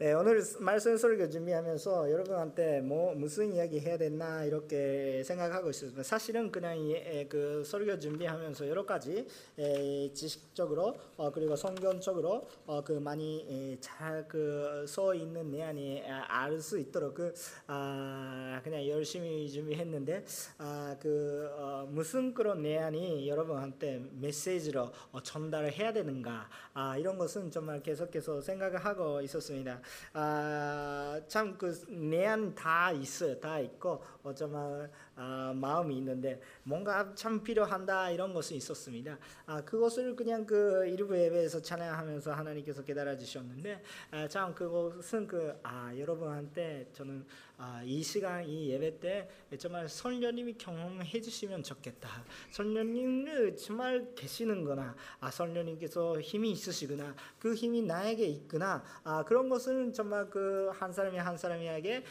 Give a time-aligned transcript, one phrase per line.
[0.00, 6.02] 네, 오늘 말씀 설교 준비하면서 여러분한테 뭐 무슨 이야기 해야 되나 이렇게 생각하고 있었습니다.
[6.02, 9.26] 사실은 그냥 이, 그 설교 준비하면서 여러 가지
[9.58, 17.34] 에, 지식적으로 어, 그리고 성경적으로 어, 그 많이 잘써 있는 내용이 알 수 있도록 그
[17.66, 20.24] 아, 그냥 열심히 준비했는데
[20.56, 27.50] 아, 그 어, 무슨 그런 내용이 여러분한테 메시지로 어, 전달을 해야 되는가 아, 이런 것은
[27.50, 29.82] 정말 계속해서 생각을 하고 있었습니다.
[30.12, 33.38] 아, 참그 내안 다 있어요.
[33.40, 39.18] 다 있고 어쩌면 아, 마음이 있는데 뭔가 참 필요한다 이런 것이 있었습니다.
[39.46, 45.92] 아, 그것을 그냥 그 일부 예배에서 찬양하면서 하나님께서 깨달아 주셨는데 아, 참 그것은 그 아,
[45.96, 47.26] 여러분한테 저는
[47.58, 49.28] 아, 이 시간 이 예배 때
[49.58, 52.08] 정말 선녀님이 경험해 주시면 좋겠다.
[52.52, 54.96] 선녀님을 정말 계시는구나.
[55.20, 57.14] 아, 선녀님께서 힘이 있으시구나.
[57.38, 58.82] 그 힘이 나에게 있구나.
[59.04, 62.04] 아, 그런 것은 정말 그 한 사람이 한 사람에게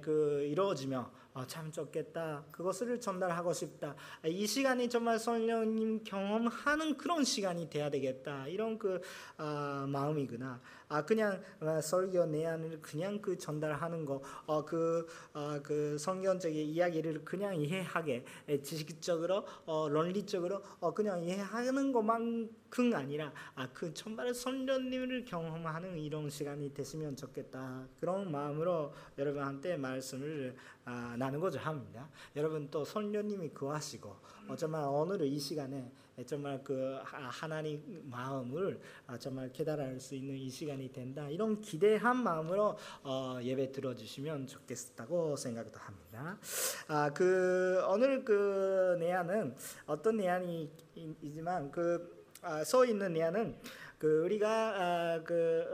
[0.00, 2.44] 그 이루어지며 어, 참 좋겠다.
[2.52, 3.96] 그것을 전달하고 싶다.
[4.24, 8.46] 이 시간이 정말 성령님 경험하는 그런 시간이 돼야 되겠다.
[8.46, 9.00] 이런 그
[9.36, 10.60] 아, 마음이구나.
[10.94, 17.24] 아 그냥 어, 설교 내용을 그냥 그 전달하는 거, 어, 그, 어, 그 성경적인 이야기를
[17.24, 18.24] 그냥 이해하게
[18.62, 27.16] 지식적으로, 어,論理적으로 어, 그냥 이해하는 것만큼 아니라 아, 그 정말 성령님을 경험하는 이런 시간이 됐으면
[27.16, 27.88] 좋겠다.
[27.98, 32.08] 그런 마음으로 여러분한테 말씀을 아, 나누고자 합니다.
[32.36, 35.90] 여러분 또 성령님이 구하시고 어, 정말 오늘 이 시간에
[36.22, 41.28] 정말 그 하나님 마음을 아, 정말 깨달을 수 있는 이 시간이 된다.
[41.28, 46.38] 이런 기대한 마음으로 어, 예배 들어주시면 좋겠다고 생각도 합니다.
[46.86, 49.56] 아, 그 오늘 그 내야는
[49.86, 53.56] 어떤 내야이지만 그써 아, 있는 내야는
[54.04, 55.64] 그 우리가 아, 그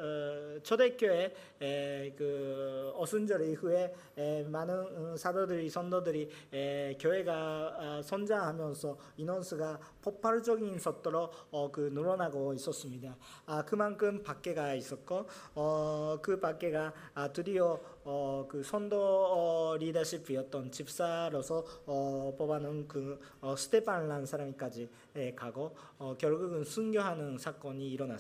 [0.56, 1.34] 어, 초대교회
[2.16, 3.92] 그 어순절 이후에
[4.46, 4.74] 많은
[5.12, 6.30] 어, 사도들이 선도들이
[7.00, 7.32] 교회가
[7.76, 13.16] 아, 성장하면서 인원수가 폭발적인 속도로 어, 그 늘어나고 있었습니다.
[13.46, 15.26] 아 그만큼 밖에가 있었고
[16.22, 16.92] 그 밖에가
[17.32, 25.76] 드디어 어, 그 선도 어, 리더십이었던 집사로서 어, 뽑아놓은 그 어, 스테판이라는 사람까지 예, 가고
[25.98, 28.19] 어, 결국은 순교하는 사건이 일어났습니다.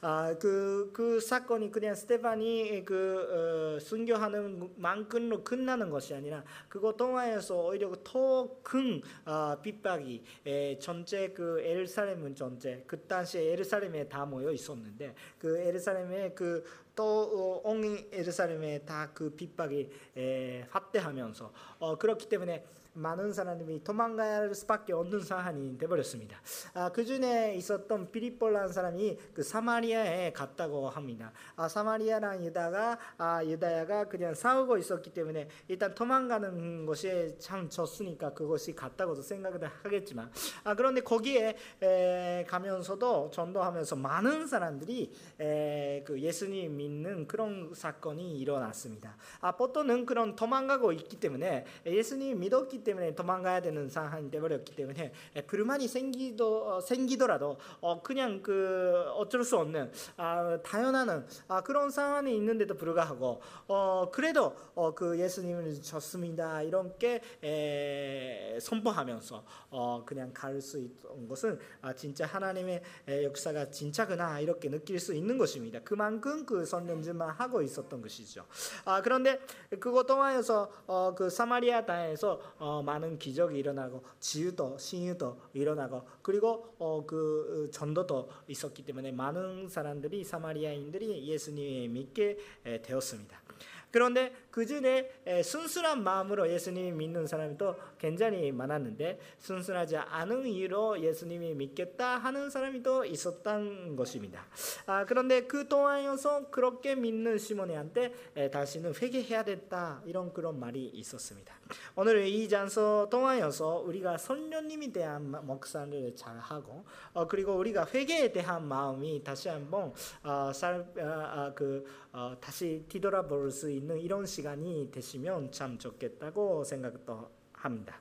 [0.00, 7.66] 아, 그, 그 사건이 그냥 스테판이 그 어, 순교하는 만큼으로 끝나는 것이 아니라 그거 통하여서
[7.66, 15.14] 오히려 더큰 어, 핍박이 예, 전체 그 에르살렘은 전체 그 당시에 에르살렘에 다 모여 있었는데
[15.38, 22.64] 그 에르살렘에 그또온 어, 에르살렘에 다 그 핍박이 에, 확대하면서 어, 그렇기 때문에
[23.00, 26.38] 많은 사람들이 도망갈 수밖에 없는 상황이 되버렸습니다.
[26.74, 31.32] 아, 그 중에 있었던 피리폴라는 사람이 그 사마리아에 갔다고 합니다.
[31.56, 38.74] 아, 사마리아랑 유다가 아, 유다야가 그냥 싸우고 있었기 때문에 일단 도망가는 것이 참 좋으니까 그것이
[38.74, 40.30] 같다고도 생각을 하겠지만
[40.64, 49.16] 아, 그런데 거기에 에, 가면서도 전도하면서 많은 사람들이 에, 그 예수님 믿는 그런 사건이 일어났습니다.
[49.40, 55.12] 아, 보통은 그런 도망가고 있기 때문에 예수님 믿었기 때문에 도망가야 되는 상황이 되버렸기 때문에
[55.46, 62.34] 불만이 생기도 어, 생기더라도 어, 그냥 그 어쩔 수 없는 아, 당연한 아, 그런 상황이
[62.36, 70.78] 있는데도 불구하고 어, 그래도 어, 그 예수님을 줬습니다 이렇게 에, 선포하면서 어, 그냥 갈 수
[70.78, 72.82] 있던 것은 아, 진짜 하나님의
[73.24, 75.80] 역사가 진짜구나 이렇게 느낄 수 있는 것입니다.
[75.82, 78.46] 그만큼 그 선전지만 하고 있었던 것이죠.
[78.84, 79.40] 아, 그런데
[79.80, 86.72] 그것 통하여서 어, 그 사마리아 땅에서 어, 어, 많은 기적이 일어나고 지유도 신유도 일어나고 그리고
[86.78, 92.38] 어, 그 어, 전도도 있었기 때문에 많은 사람들이 사마리아인들이 예수님을 믿게
[92.82, 93.42] 되었습니다.
[93.90, 95.10] 그런데 그 중에
[95.44, 102.82] 순수한 마음으로 예수님을 믿는 사람이 또 굉장히 많았는데 순수하지 않은 이유로 예수님이 믿겠다 하는 사람이
[102.82, 104.46] 또 있었던 것입니다.
[104.86, 111.54] 아, 그런데 그 동안에서 그렇게 믿는 시몬이한테 다시는 회개해야 됐다 이런 그런 말이 있었습니다.
[111.94, 118.66] 오늘 이 장소 동안에서 우리가 선녀님에 대한 목사를 잘 하고 어, 그리고 우리가 회개에 대한
[118.66, 119.92] 마음이 다시 한번
[120.22, 125.78] 어, 살, 어, 어 그, 어, 다시 뒤돌아볼 수 있는 이런 시 간이 되시면 참
[125.78, 128.00] 좋겠다고 생각도 합니다.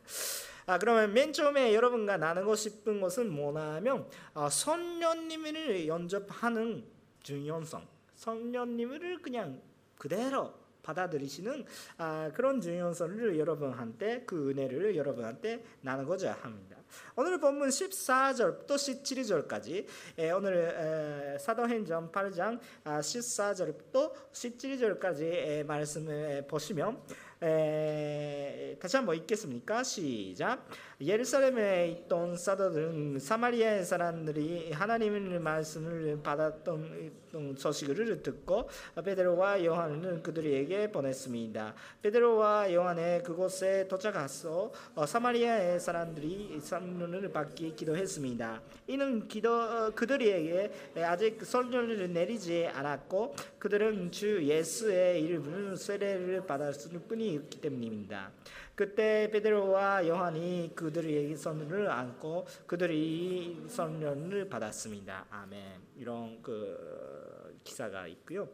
[0.66, 6.86] 아, 그러면 맨 처음에 여러분과 나누고 싶은 것은 뭐냐면 아, 선녀님을 연접하는
[7.24, 9.62] 중요성, 선녀님을 그냥
[9.98, 10.54] 그대로
[10.84, 11.66] 받아들이시는
[11.98, 16.79] 아, 그런 중요성을 여러분한테 그 은혜를 여러분한테 나누고자 합니다.
[17.16, 19.86] 오늘 본문 14절부터 17절까지
[20.18, 27.02] 에, 오늘 에, 사도행전 8장 아, 14절부터 17절까지 에, 말씀을 보시면
[27.42, 29.84] 에, 다시 한번 읽겠습니까?
[29.84, 30.68] 시작.
[31.02, 38.68] 예루살렘에 있던 사도들은 사마리아의 사람들이 하나님의 말씀을 받았던 소식을 듣고
[39.02, 41.74] 베드로와 요한을 그들에게 보냈습니다.
[42.02, 44.74] 베드로와 요한의 그곳에 도착해서
[45.08, 48.62] 사마리아의 사람들이 선문을 받기 기도했습니다.
[48.88, 58.32] 이는 기도 그들에게 아직 설교를 내리지 않았고 그들은 주 예수의 이름으로 세례를 받았을 뿐이었기 때문입니다.
[58.80, 65.26] 그때 베드로와 요한이 그들에게 선을 안고 그들이 선련을 받았습니다.
[65.30, 65.82] 아멘.
[65.98, 68.48] 이런 그 기사가 있고요.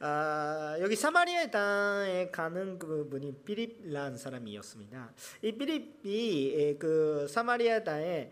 [0.00, 5.12] 아, 여기 사마리아 땅에 가는 그 분이 비립라는 사람이었습니다.
[5.42, 8.30] 이 비립이 그 사마리아 땅에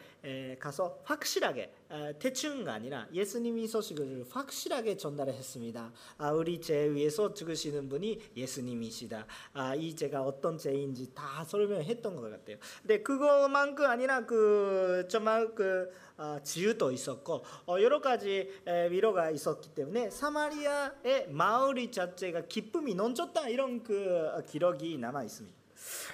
[0.59, 1.75] 가서 확실하게
[2.19, 5.93] 대충가 아니라 예수님이 소식을 확실하게 전달했습니다.
[6.19, 9.27] 아, 우리 죄 위에서 죽으시는 분이 예수님이시다.
[9.53, 12.57] 아, 이 죄가 어떤 죄인지 다 설명했던 것 같아요.
[12.81, 18.49] 근데 그것만큼 아니라 그 정말 그 어, 지유도 있었고 어, 여러 가지
[18.91, 25.63] 위로가 있었기 때문에 사마리아의 마을이 자체가 기쁨이 넘쳤다 이런 그 기록이 남아 있습니다.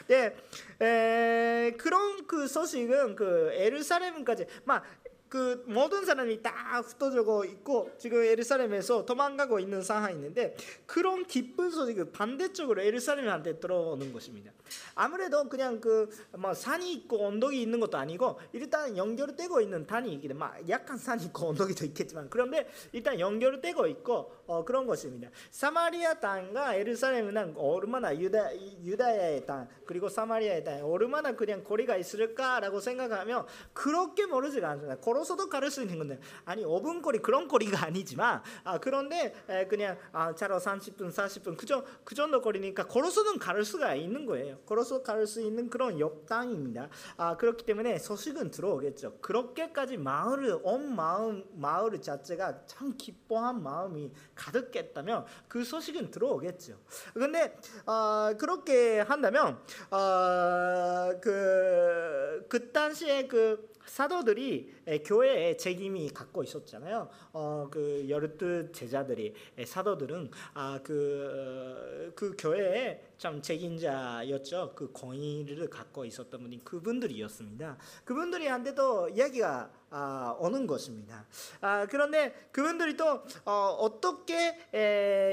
[0.06, 0.34] 네,
[0.80, 4.82] 에, 그런 그 소식은 그 에르사렘까지 막
[5.28, 12.84] 그 모든 사람이 다 흩어지고 있고 지금 예루살렘에서 도망가고 있는 상황인데 그런 기쁜 소식이 반대쪽으로
[12.84, 14.52] 예루살렘한테 들어오는 것입니다.
[14.94, 20.68] 아무래도 그냥 그뭐 산이 있고 언덕이 있는 것도 아니고 일단 연결되고 있는 단이 있기 때문에
[20.68, 25.28] 약간 산이 있고 언덕이 더 있겠지만 그런데 일단 연결되고 있고 어, 그런 것입니다.
[25.50, 33.46] 사마리아 땅과 예루살렘은 얼마나 유다 유다야의 땅 그리고 사마리아의 땅 얼마나 그냥 거리가 있을까라고 생각하면
[33.74, 34.96] 그렇게 멀지가 않습니다.
[35.00, 39.98] 걸어서도 가를 수 있는 건데 아니 5분 거리 그런 거리가 아니지만 아, 그런데 에, 그냥
[40.12, 44.58] 아, 차로 30분 40분 그저 그 정도 거리니까 걸어서는 가를 수가 있는 거예요.
[44.64, 46.88] 걸어서 갈수 있는 그런 옆 땅입니다.
[47.18, 49.18] 아, 그렇기 때문에 소식은 들어오겠죠.
[49.20, 56.78] 그렇게까지 마을을 온 마음 마을 자체가 참 기뻐한 마음이 가득했다면 그 소식은 들어오겠죠.
[57.12, 59.58] 근데 어, 그렇게 한다면
[59.90, 67.08] 어, 그, 그 당시에 그 사도들이 교회에 책임이 갖고 있었잖아요.
[67.32, 74.72] 어, 그 열두 제자들이 사도들은 아, 그, 그 교회에 참 책임자였죠.
[74.74, 77.76] 그 권위를 갖고 있었던 분이 그분들이었습니다.
[78.04, 81.24] 그분들이한테도 이야기가 아, 오는 것입니다.
[81.60, 84.58] 아, 그런데 그분들이 또 어, 떻게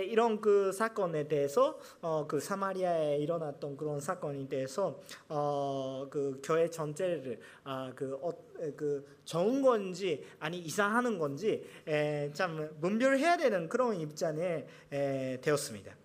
[0.10, 7.40] 이런 그 사건에 대해서 어, 그 사마리아에 일어났던 그런 사건에 대해서 어, 그 교회 전체를
[7.64, 8.32] 아, 그, 어,
[8.76, 15.96] 그 좋은 건지 아니 이상하는 건지 에, 참 분별해야 되는 그런 입장에 에, 되었습니다.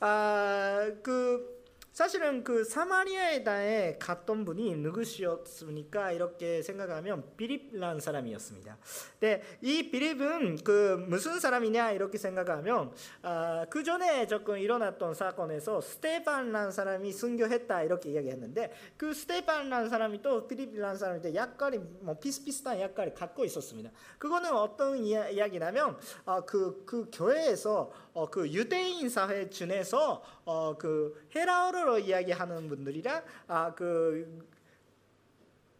[0.00, 1.53] 아, 그
[1.94, 6.10] 사실은 그 사마리아에 다에 갔던 분이 누구시었습니까?
[6.10, 8.76] 이렇게 생각하면 비립라는 사람이었습니다.
[9.20, 12.92] 네, 이 비립은 그 무슨 사람이냐 이렇게 생각하면
[13.22, 20.48] 아, 그 전에 조금 일어났던 사건에서 스테반라는 사람이 순교했다 이렇게 이야기했는데 그 스테반라는 사람이 또
[20.48, 23.92] 비립이라는 사람인데 약간이 뭐 비슷비슷한 약간을 갖고 있었습니다.
[24.18, 31.26] 그거는 어떤 이야 기냐면 아, 그, 그 교회에서 어, 그 유대인 사회 중에서 어, 그
[31.34, 34.46] 헤라어로 이야기하는 분들이랑 아, 그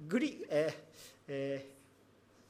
[0.08, 0.68] 그리 에,
[1.30, 1.70] 에,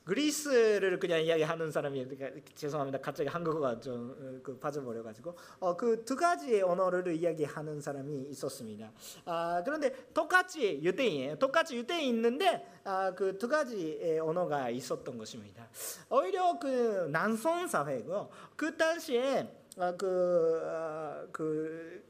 [0.04, 2.06] 그리스를 그냥 이야기하는 사람이
[2.54, 2.98] 죄송합니다.
[3.00, 8.90] 갑자기 한국어가 좀그 어, 빠져버려 가지고 어, 그 두 가지의 언어를 이야기하는 사람이 있었습니다.
[9.26, 11.36] 아, 그런데 똑같이 유대인이에요.
[11.38, 15.68] 똑같이 유대인 있는데 아, 그 두 가지의 언어가 있었던 것입니다.
[16.10, 19.63] 오히려 그 난성 사회고 그 당시에 아,
[19.96, 22.02] 그, 아, 그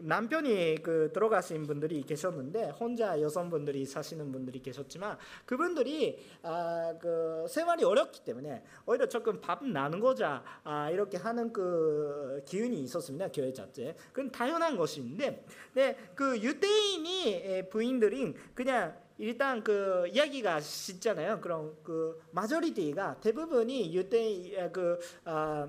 [0.00, 8.24] 남편이 그 들어가신 분들이 계셨는데 혼자 여성분들이 사시는 분들이 계셨지만 그분들이 아, 그 생활이 어렵기
[8.24, 13.96] 때문에 오히려 조금 밥 나는 거자 아, 이렇게 하는 그 기운이 있었습니다 교회 자체.
[14.12, 15.44] 그건 당연한 것인데,
[15.74, 21.40] 네, 그 유대인이 부인들이 그냥 일단 그 이야기가 쉽잖아요.
[21.40, 25.68] 그럼 그 마저리티가 대부분이 유대 그 아,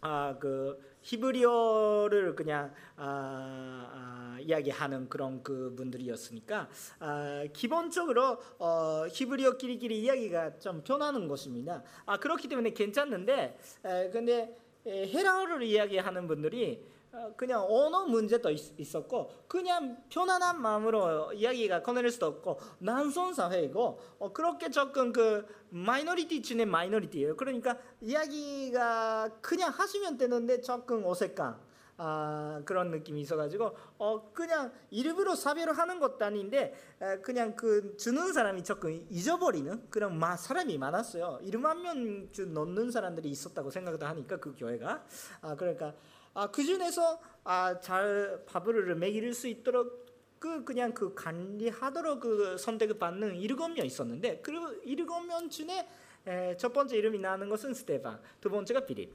[0.00, 6.68] 아, 그 히브리어를 그냥 아, 아, 이야기하는 그런 그 분들이었으니까
[7.00, 11.82] 아, 기본적으로 어, 히브리어끼리끼리 이야기가 좀 편하는 것입니다.
[12.06, 16.97] 아 그렇기 때문에 괜찮는데 에, 근데 에, 헬라어를 이야기하는 분들이 어,
[17.36, 24.32] 그냥 언어 문제도 있, 었고 그냥 편안한 마음으로 이야기가 꺼낼 수도 없고 낯선 사회이고 어,
[24.32, 27.36] 그렇게 조금 그 minority 중에 minority예요.
[27.36, 31.68] 그러니까 이야기가 그냥 하시면 되는데 조금 어색한
[32.00, 36.72] 아, 그런 느낌이 있어가지고 어 그냥 일부러 사별을 하는 것도 아닌데
[37.02, 41.40] 에, 그냥 그 주는 사람이 조금 잊어버리는 그런 마, 사람이 많았어요.
[41.42, 45.04] 1만 명 넣는 사람들이 있었다고 생각도 하니까 그 교회가
[45.40, 45.92] 아 그러니까
[46.38, 50.06] 아, 그 중에서 아, 잘 밥을 먹일 수 있도록
[50.38, 55.88] 그 그냥 그 관리하도록 그 선택을 받는 일곱 명 있었는데 그 일곱 명 중에
[56.28, 59.12] 에, 첫 번째 이름이 나는 것은 스테반, 두 번째가 비립.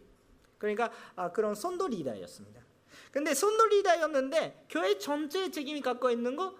[0.58, 2.62] 그러니까 아, 그런 선도 리더였습니다.
[3.10, 6.53] 근데 선도 리더였는데 교회 전체 책임이 갖고 있는 거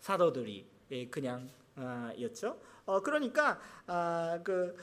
[0.00, 2.60] 사도들이 예, 그냥 아, 였죠.
[2.84, 4.76] 어, 그러니까 아, 그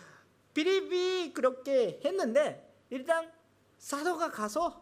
[0.56, 3.32] 비립이 그렇게 했는데 일단
[3.78, 4.81] 사도가 가서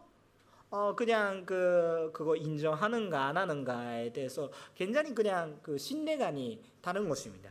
[0.70, 7.50] 어 그냥 그 그거 인정하는가 안 하는가에 대해서 굉장히 그냥 그 신뢰감이 다른 것입니다.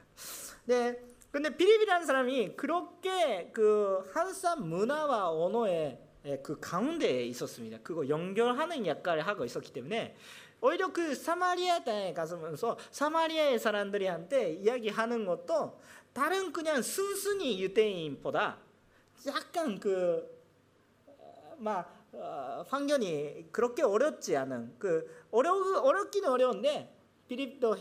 [0.65, 0.99] 네.
[1.31, 5.99] 근데 비립이라는 사람이 그렇게 그 한산 문화와 언어의
[6.41, 7.79] 그 가운데에 있었습니다.
[7.83, 10.15] 그거 연결하는 역할을 하고 있었기 때문에
[10.61, 15.79] 오히려 그 사마리아 땅에 가서면서 사마리아의 사람들이한테 이야기하는 것도
[16.13, 18.57] 다른 그냥 순순히 유대인보다
[19.27, 20.39] 약간 그
[21.59, 26.98] 막 어, 환경이 그렇게 어렵지 않은 그 어려 어렵기는 어려운데
[27.29, 27.77] 필립도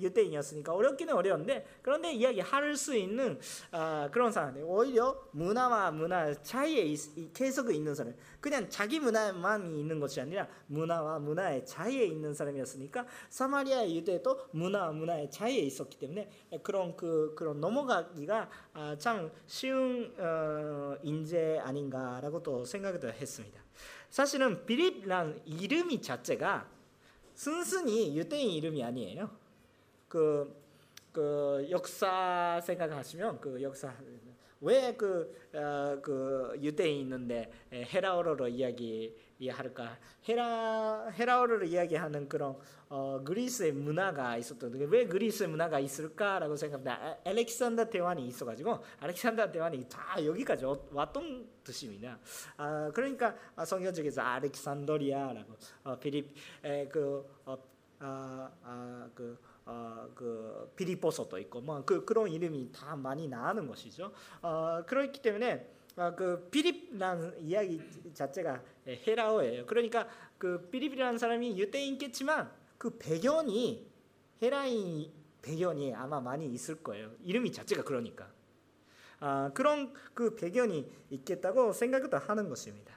[0.00, 3.38] 유대인이었으니까 어렵기는 어려운데 그런데 이야기 할 수 있는
[3.70, 9.98] 아, 그런 사람들 오히려 문화와 문화 차이에 있, 계속 있는 사람 그냥 자기 문화만 있는
[9.98, 16.30] 것이 아니라 문화와 문화의 차이에 있는 사람이었으니까 사마리아 유대도 문화와 문화의 차이에 있었기 때문에
[16.62, 23.60] 그런 그 그런 넘어가기가 아, 참 쉬운 어, 인재 아닌가라고 또 생각도 했습니다.
[24.10, 26.75] 사실은 빌립란 이름이 자체가
[27.36, 29.30] 순순히 유대인 이름이 아니에요.
[30.08, 30.56] 그,
[31.12, 33.94] 그 역사 생각하시면 그 역사
[34.60, 39.14] 왜그 어, 그 유대인 있는데 헤라어로 이야기
[39.50, 39.98] 할까?
[40.28, 42.56] 헤라 헤라어를 이야기하는 그런
[42.88, 47.18] 어, 그리스의 문화가 있었던 왜 그리스의 문화가 있을까라고 생각합니다.
[47.24, 52.18] 알렉산더 대왕이 있어가지고 알렉산더 대왕이 다 여기까지 왔던 뜻입니다.
[52.56, 53.34] 아, 그러니까
[53.64, 56.34] 성경 쪽에서 알렉산더리아라고 어, 필립
[56.64, 57.58] 에, 그 어,
[57.98, 64.12] 아, 아, 그 어, 그 비리포소도 있고 뭐 그 그런 이름이 다 많이 나오는 것이죠.
[64.42, 67.80] 어, 그렇기 때문에 어, 그 비립이라는 이야기
[68.14, 69.66] 자체가 헤라어예요.
[69.66, 70.08] 그러니까
[70.38, 73.86] 그 비립이라는 사람이 유대인겠지만 그 배경이
[74.42, 75.10] 헤라인
[75.42, 77.10] 배경이 아마 많이 있을 거예요.
[77.22, 78.35] 이름이 자체가 그러니까.
[79.20, 82.94] 아, 그런 그 배경이 있겠다고 생각을 하는 것입니다.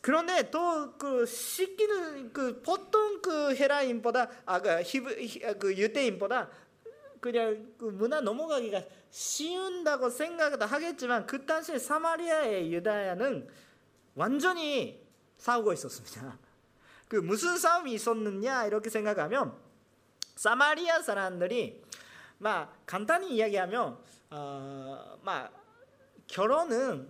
[0.00, 6.48] 그런데 또 그 시기는 그 보통 그 헤라인보다 아그 히브 그 유대인보다
[7.20, 13.48] 그냥 그 문화 넘어가기가 쉬운다고 생각을 하겠지만 그 당시에 사마리아의 유다야는
[14.14, 15.04] 완전히
[15.38, 16.38] 싸우고 있었습니다.
[17.08, 19.54] 그 무슨 싸움이 있었느냐 이렇게 생각하면
[20.34, 21.82] 사마리아 사람들이
[22.38, 23.98] 막 간단히 이야기하면
[24.30, 25.52] 어, 막
[26.26, 27.08] 결혼은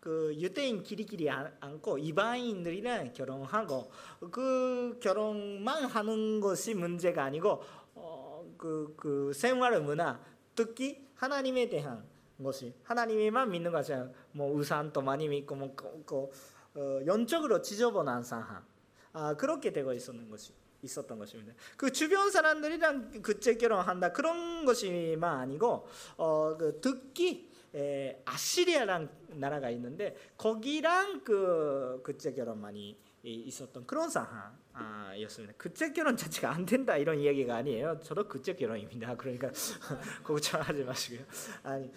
[0.00, 3.90] 그 유대인 끼리끼리 않고 이방인들이랑 결혼하고
[4.30, 7.62] 그 결혼만 하는 것이 문제가 아니고
[7.94, 10.20] 어, 그, 그 생활 문화
[10.54, 12.04] 특히 하나님에 대한
[12.42, 13.92] 것이 하나님만 믿는 것이
[14.32, 16.30] 뭐 우산도 많이 믿고 뭐 그,
[16.74, 18.64] 어, 연적으로 지저분한 상황.
[19.12, 21.54] 아, 그렇게 되고 있었는 것이 있었던 것입니다.
[21.76, 30.16] 그 주변 사람들이랑 그제 결혼한다 그런 것이만 아니고 어, 그 듣기 에, 아시리아란 나라가 있는데
[30.36, 35.54] 거기랑 그 그제 결혼만이 있었던 그런 상황이었습니다.
[35.56, 38.00] 그제 결혼 자체가 안 된다 이런 이야기가 아니에요.
[38.02, 39.16] 저도 그제 결혼입니다.
[39.16, 39.50] 그러니까
[40.22, 41.26] 걱정하지 마시고요.
[41.62, 41.90] 아니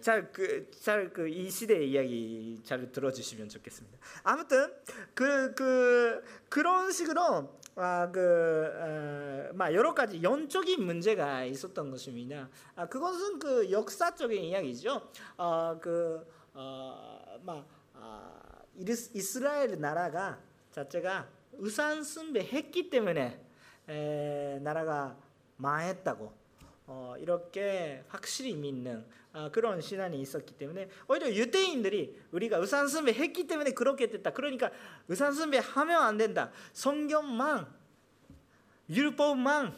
[0.00, 0.70] 잘그
[1.12, 3.98] 그이 시대의 이야기 잘 들어주시면 좋겠습니다.
[4.22, 4.72] 아무튼
[5.14, 12.48] 그그 그, 그런 식으로 아, 그, 어, 막 여러 가지 영적인 문제가 있었던 것입니다.
[12.74, 15.10] 아, 그것은 그 역사적인 이야기죠.
[15.36, 18.35] 어, 그, 어, 막, 아,
[18.78, 20.38] 이스라엘 나라가
[20.72, 23.40] 자체가 우산 숭배했기 때문에
[23.88, 25.16] 에, 나라가
[25.56, 26.32] 망했다고
[26.88, 33.46] 어, 이렇게 확실히 믿는 어, 그런 신앙이 있었기 때문에 오히려 유대인들이 우리가 의산 숭배 했기
[33.46, 34.32] 때문에 그렇게 됐다.
[34.32, 34.70] 그러니까
[35.08, 36.50] 의산 숭배 하면 안 된다.
[36.72, 37.66] 성경만
[38.88, 39.74] 율법만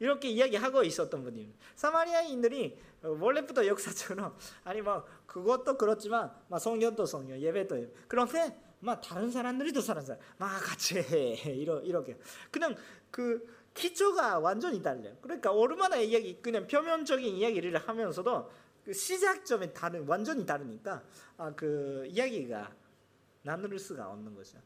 [0.00, 1.58] 이렇게 이야기하고 있었던 분입니다.
[1.76, 7.92] 사마리아인들이 원래부터 역사처럼 아니 뭐 그것도 그렇지만 성경도 성경 예배도 예배.
[8.08, 12.18] 그런데 막 다른 사람들이도 사는 사람 막 같이 해 이러 이렇게
[12.50, 12.74] 그냥
[13.10, 15.14] 그 기초가 완전히 달라요.
[15.20, 18.50] 그러니까 얼마나 이야기 그냥 표면적인 이야기를 하면서도
[18.84, 21.02] 그 시작점이 다른 완전히 다르니까
[21.36, 22.72] 아, 그 이야기가
[23.42, 24.58] 나눌 수가 없는 거죠.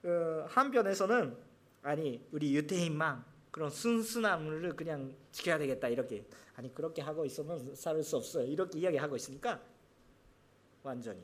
[0.00, 1.36] 그 한편에서는
[1.82, 3.22] 아니 우리 유태인만
[3.58, 6.24] 그런 순수함을 그냥 지켜야 되겠다 이렇게.
[6.54, 8.46] 아니 그렇게 하고 있으면 살 수 없어요.
[8.46, 9.60] 이렇게 이야기하고 있으니까
[10.84, 11.20] 완전히.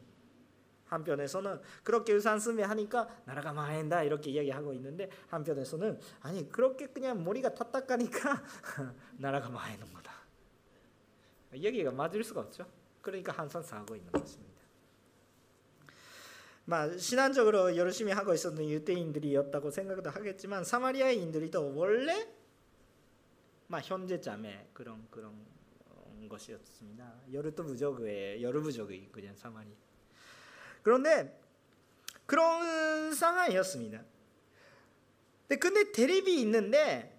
[0.87, 8.43] 한편에서는 그렇게 유산스미 하니까 나라가 망한다 이렇게 이야기하고 있는데 한편에서는 아니 그렇게 그냥 머리가 탓딱하니까
[9.19, 10.13] 나라가 망하는 거다.
[11.55, 12.67] 이야기가 맞을 수가 없죠.
[13.01, 14.44] 그러니까 항상 싸우고 있는 것입니다
[16.67, 22.29] 막 신앙적으로 열심히 하고 있었던 유대인들이었다고 생각도 하겠지만 사마리아인들도 원래
[23.67, 25.35] 막 현재점에 그런 그런
[26.29, 27.15] 것이었습니다.
[27.33, 29.69] 여르트 부족의 여르 부족의 그냥 사마리.
[30.83, 31.39] 그런데
[32.27, 34.03] 그런 상황이었습니다.
[35.47, 37.11] 근데 근데 대립이 있는데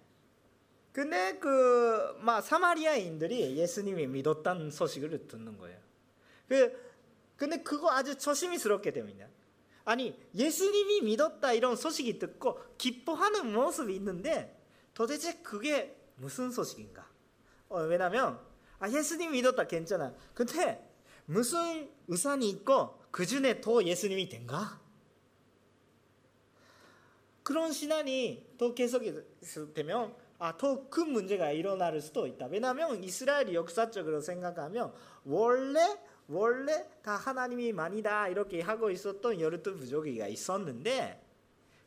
[0.92, 5.78] 근데 그 막 사마리아인들이 예수님이 믿었다는 소식을 듣는 거예요.
[6.48, 6.86] 그
[7.36, 9.28] 근데 그거 아주 조심스럽게 됩니다.
[9.86, 14.60] 아니 예수님이 믿었다 이런 소식이 듣고 기뻐하는 모습이 있는데
[14.92, 17.08] 도대체 그게 무슨 소식인가?
[17.68, 18.38] 어, 왜냐면
[18.80, 20.12] 아 예수님 믿었다 괜찮아.
[20.34, 20.84] 근데
[21.24, 24.80] 무슨 우산이 있고 그 중에 더 예수님이 된가?
[27.44, 32.46] 그런 신앙이 더 계속되면 아, 더 큰 문제가 일어날 수도 있다.
[32.46, 34.92] 왜냐하면 이스라엘이 역사적으로 생각하면
[35.24, 35.80] 원래
[36.28, 41.22] 원래 다 하나님이 많이다 이렇게 하고 있었던 여르트 부족이가 있었는데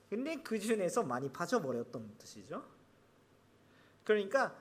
[0.09, 2.63] 근데 그 중에서 많이 빠져버렸던 뜻이죠.
[4.03, 4.55] 그러니까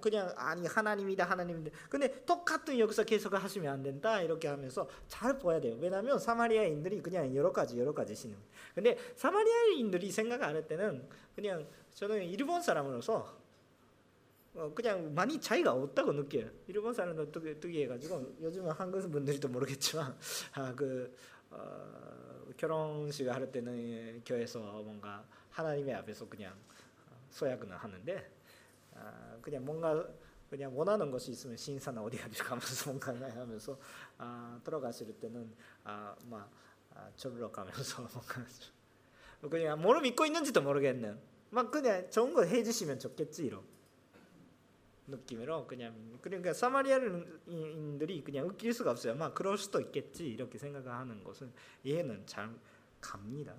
[0.00, 5.60] 그냥 아니 하나님이다 하나님인데 근데 똑같은 역사 계속 하시면 안 된다 이렇게 하면서 잘 봐야
[5.60, 5.76] 돼요.
[5.78, 8.38] 왜냐하면 사마리아인들이 그냥 여러 가지 여러 가지 신는.
[8.74, 13.36] 근데 사마리아인들이 생각 안 할 때는 그냥 저는 일본 사람으로서
[14.56, 16.48] 어, 그냥 많이 차이가 없다고 느껴요.
[16.66, 20.16] 일본 사람도 특이해가지고 요즘은 한국 분들도 모르겠지만
[20.54, 21.14] 아 그
[21.50, 26.54] 어, 결혼식 할 때는 교회에서 뭔가 하나님의 앞에서 그냥
[27.30, 28.30] 소약은 하는데
[28.94, 30.06] 아, 그냥 뭔가
[30.50, 33.78] 그냥 원하는 것이 있으면 신사나 어디 가지 가면서 뭔가 하면서
[34.18, 35.52] 아, 들어가실 때는
[35.84, 36.50] 아 막
[36.94, 38.42] 아, 절로 가면서 뭔가
[39.50, 41.18] 그냥 뭐를 믿고 있는지도 모르겠는
[41.50, 43.62] 막 그냥 좋은 거 해주시면 좋겠지 이런.
[45.08, 49.14] 느낌으로 그냥 그러니까 사마리아인들이 그냥 웃길 수가 없어요.
[49.14, 51.52] 막 그럴 수도 있겠지 이렇게 생각하는 것은
[51.84, 52.50] 이해는 잘
[53.00, 53.54] 갑니다.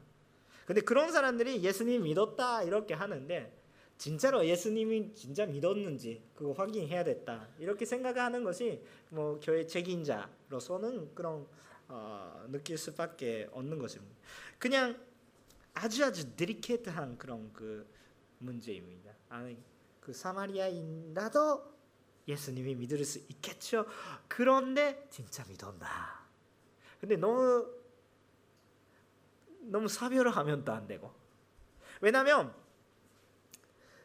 [0.65, 3.57] 근데 그런 사람들이 예수님 믿었다 이렇게 하는데
[3.97, 11.47] 진짜로 예수님이 진짜 믿었는지 그거 확인해야 됐다 이렇게 생각하는 것이 뭐 교회 책임자로서는 그런
[11.87, 14.13] 어, 느낄 수밖에 없는 것입니다.
[14.59, 14.99] 그냥
[15.73, 17.87] 아주 아주 드리케트한 그런 그
[18.39, 19.13] 문제입니다.
[19.29, 19.57] 아니
[20.07, 21.69] 그 사마리아인라도
[22.29, 23.85] 예수님이 믿을 수 있겠죠.
[24.29, 26.21] 그런데 진짜 믿었다.
[27.01, 27.69] 근데 너무
[29.59, 31.13] 너무 사별하면 또 안 되고.
[31.99, 32.53] 왜냐하면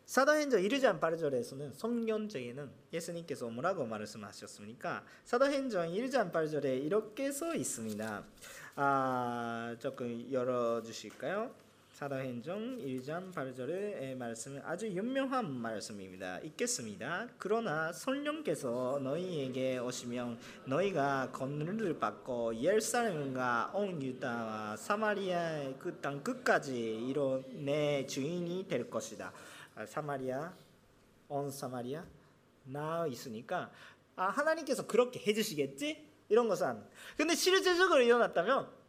[0.06, 5.04] 사도행전 1장 8절에서는 성년제에는 예수님께서 뭐라고 말씀하셨습니까?
[5.24, 8.24] 사도행전 1장 8절에 이렇게 써 있습니다.
[8.74, 11.54] 아, 조금 열어 주실까요?
[11.92, 16.38] 사도행전 1장 8절의 말씀은 아주 유명한 말씀입니다.
[16.38, 17.28] 읽겠습니다.
[17.38, 27.44] 그러나 성령께서 너희에게 오시면 너희가 권능을 받고 예루살렘과 온 유다와 사마리아의 그 땅 끝까지 이로
[27.50, 29.30] 내 주인이 될 것이다.
[29.74, 30.52] 아, 사마리아,
[31.28, 32.04] 온 사마리아
[32.64, 33.70] 나 있으니까
[34.16, 36.82] 아 하나님께서 그렇게 해주시겠지 이런 것은
[37.16, 38.81] 근데 실제적으로 일어났다면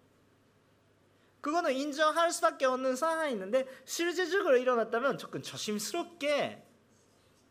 [1.43, 6.63] 그거는 인정할 수밖에 없는 상황이 있는데 실제적으로 일어났다면 조금 조심스럽게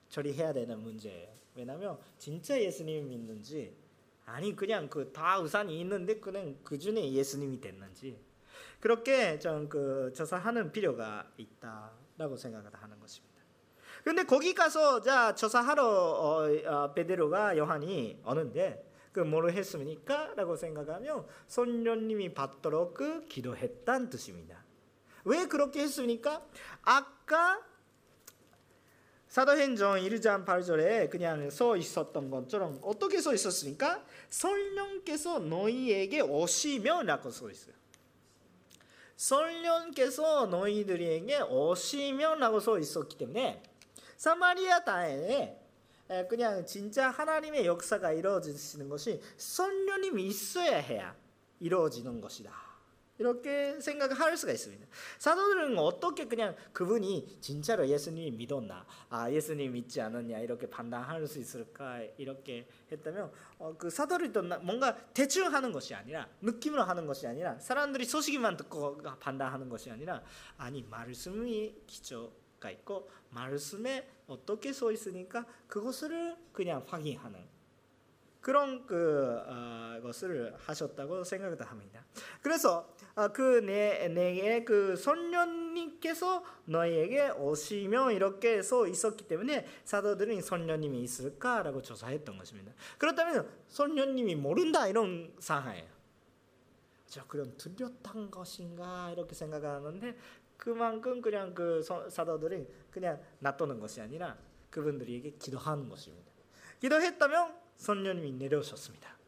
[0.09, 1.28] 처리해야 되는 문제예요.
[1.55, 3.76] 왜냐하면 진짜 예수님이 믿는지
[4.24, 8.18] 아니 그냥 그 다 우산이 있는데 그냥 그 중에 예수님이 됐는지
[8.81, 13.42] 그렇게 좀그 조사하는 필요가 있다라고 생각을 하는 것입니다.
[14.05, 20.33] 근데 거기 가서 자 조사하러 어, 어, 베드로가 요한이 오는데 그 뭐를 했습니까?
[20.35, 24.64] 라고 생각하면 성령님이 받도록 그 기도했다는 뜻입니다.
[25.25, 26.44] 왜 그렇게 했습니까?
[26.83, 27.62] 아까
[29.29, 34.05] 사도행전 1장 8절에 그냥 써 있었던 것처럼 어떻게 써 있었습니까?
[34.29, 37.75] 성령께서 너희에게 오시면 라고 써 있어요.
[39.16, 43.62] 성령께서 너희들에게 오시면 라고 써 있었기 때문에
[44.16, 45.62] 사마리아 땅에
[46.29, 51.16] 그냥 진짜 하나님의 역사가 이루어지는 것이 성령님이 있어야 해야
[51.61, 52.72] 이루어지는 것이다.
[53.18, 54.87] 이렇게 생각할 수가 있습니다.
[55.18, 62.01] 사도들은 어떻게 그냥 그분이 진짜로 예수님 믿었나, 아 예수님 믿지 않았냐 이렇게 판단할 수 있을까
[62.16, 68.05] 이렇게 했다면 어, 그 사도들도 뭔가 대충 하는 것이 아니라 느낌으로 하는 것이 아니라 사람들이
[68.05, 70.22] 소식만 듣고 판단하는 것이 아니라
[70.57, 77.53] 아니 말씀이 기초가 있고 말씀에 어떻게 써 있으니까 그것을 그냥 확인하는
[78.42, 82.05] 그런 그 어, 것을 하셨다고 생각을 합니다.
[82.42, 91.83] 그래서 어, 그내 내게 그 선녀님께서 너희에게 오시며 이렇게 써 있었기 때문에 사도들은 선녀님이 있을까라고
[91.83, 92.73] 조사했던 것입니다.
[92.99, 95.92] 그렇다면 선녀님이 모른다 이런 상황이에요.
[97.07, 100.16] 저 그럼 들렸던 것인가 이렇게 생각하는데
[100.62, 104.38] 그만큼 그냥 그 사도들이 그냥 놔두는 것이 아니라
[104.70, 106.31] 그분들에게 기도하는 것입니다.
[106.79, 109.18] 기도했다면 선녀님이 내려오셨습니다.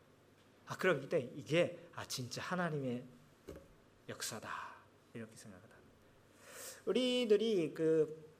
[0.67, 3.03] 아 그럼 이때 이게 아 진짜 하나님의
[4.09, 4.49] 역사다
[5.13, 5.75] 이렇게 생각하다.
[6.85, 8.31] 우리들이 그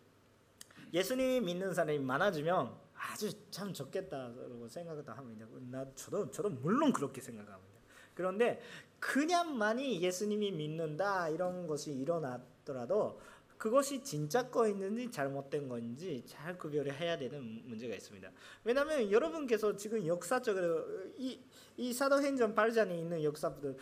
[0.93, 5.47] 예수님이 믿는 사람이 많아지면 아주 참 좋겠다고 생각을 합니다.
[5.69, 7.75] 나 저도 저도 물론 그렇게 생각합니다.
[8.15, 8.61] 그런데
[9.01, 13.21] 그냥만이 예수님이 믿는다 이런 것이 일어났 더라도
[13.57, 18.31] 그것이 진짜 거 있는지 잘못된 건지 잘 구별을 해야 되는 문제가 있습니다.
[18.65, 20.85] 왜냐하면 여러분께서 지금 역사적으로
[21.17, 21.41] 이,
[21.77, 23.77] 이 사도행전 8장에 있는 역사들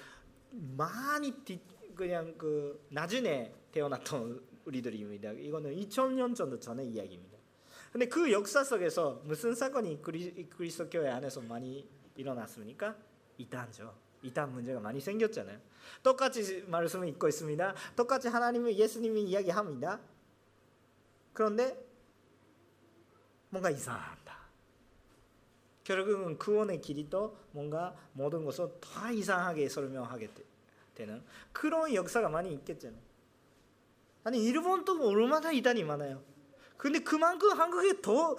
[0.76, 1.58] 많이 뒤,
[1.94, 5.32] 그냥 그 나중에 태어났던 우리들입니다.
[5.32, 7.38] 이거는 2000년 정도 전의 이야기입니다.
[7.90, 12.96] 근데 그 역사 속에서 무슨 사건이 그리, 그리스도 교회 안에서 많이 일어났습니까?
[13.36, 13.94] 이단죠.
[14.22, 15.58] 이단 문제가 많이 생겼잖아요.
[16.02, 17.74] 똑같이 말씀을 읽고 있습니다.
[17.96, 20.00] 똑같이 하나님을 예수님이 이야기합니다.
[21.32, 21.84] 그런데
[23.48, 24.22] 뭔가 이상하다.
[25.84, 30.30] 결국은 구원의 길이 또 뭔가 모든 것을 더 이상하게 설명하게
[30.94, 33.00] 되는 그런 역사가 많이 있겠잖아요.
[34.24, 36.22] 아니 일본도 얼마나 이단이 많아요.
[36.76, 38.36] 근데 그만큼 한국에 더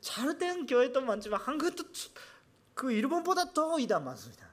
[0.00, 1.84] 잘된 교회도 많지만 한국도
[2.74, 4.47] 그 일본보다 더 이단 많습니다.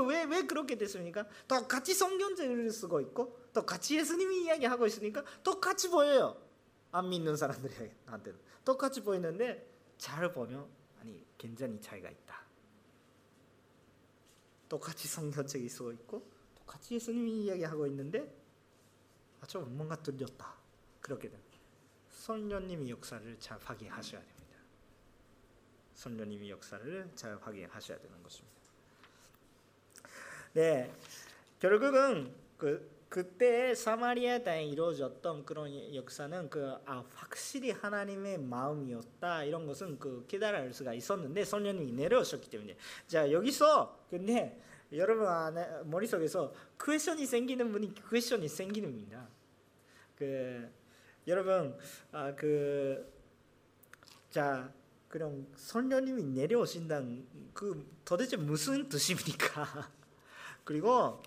[0.00, 1.26] 왜, 왜 그렇게 됐습니까?
[1.46, 6.40] 똑같이 성경책을 쓰고 있고 똑같이 예수님이 이야기하고 있으니까 똑같이 보여요.
[6.90, 10.66] 안 믿는 사람들한테는 똑같이 보이는데 잘 보면
[11.00, 12.42] 아니 굉장히 차이가 있다.
[14.68, 18.34] 똑같이 성경책이 쓰고 있고 똑같이 예수님이 이야기하고 있는데
[19.40, 20.54] 아, 좀 뭔가 들렸다.
[21.00, 21.42] 그렇게 된
[22.22, 24.58] 선녀님이 역사를 잘 확인하셔야 됩니다.
[25.94, 28.61] 선녀님이 역사를 잘 확인하셔야 되는 것입니다.
[30.52, 30.92] 네,
[31.58, 39.98] 결국은 그 그때 사마리아 땅에 이루어졌던 그런 역사는 그 아, 확실히 하나님의 마음이었다 이런 것은
[39.98, 44.58] 그 깨달을 수가 있었는데 선녀님이 내려오셨기 때문에 자 여기서 근데
[44.92, 49.28] 여러분 안에 머릿속에서 퀘션이 생기는 분이 퀘션이 생기는입니다.
[50.16, 50.70] 그
[51.26, 51.76] 여러분
[52.12, 53.22] 아, 그
[54.32, 54.72] 자
[55.08, 59.90] 그럼 선녀님이 내려오신다는 그 도대체 무슨 뜻입니까?
[60.64, 61.22] 그리고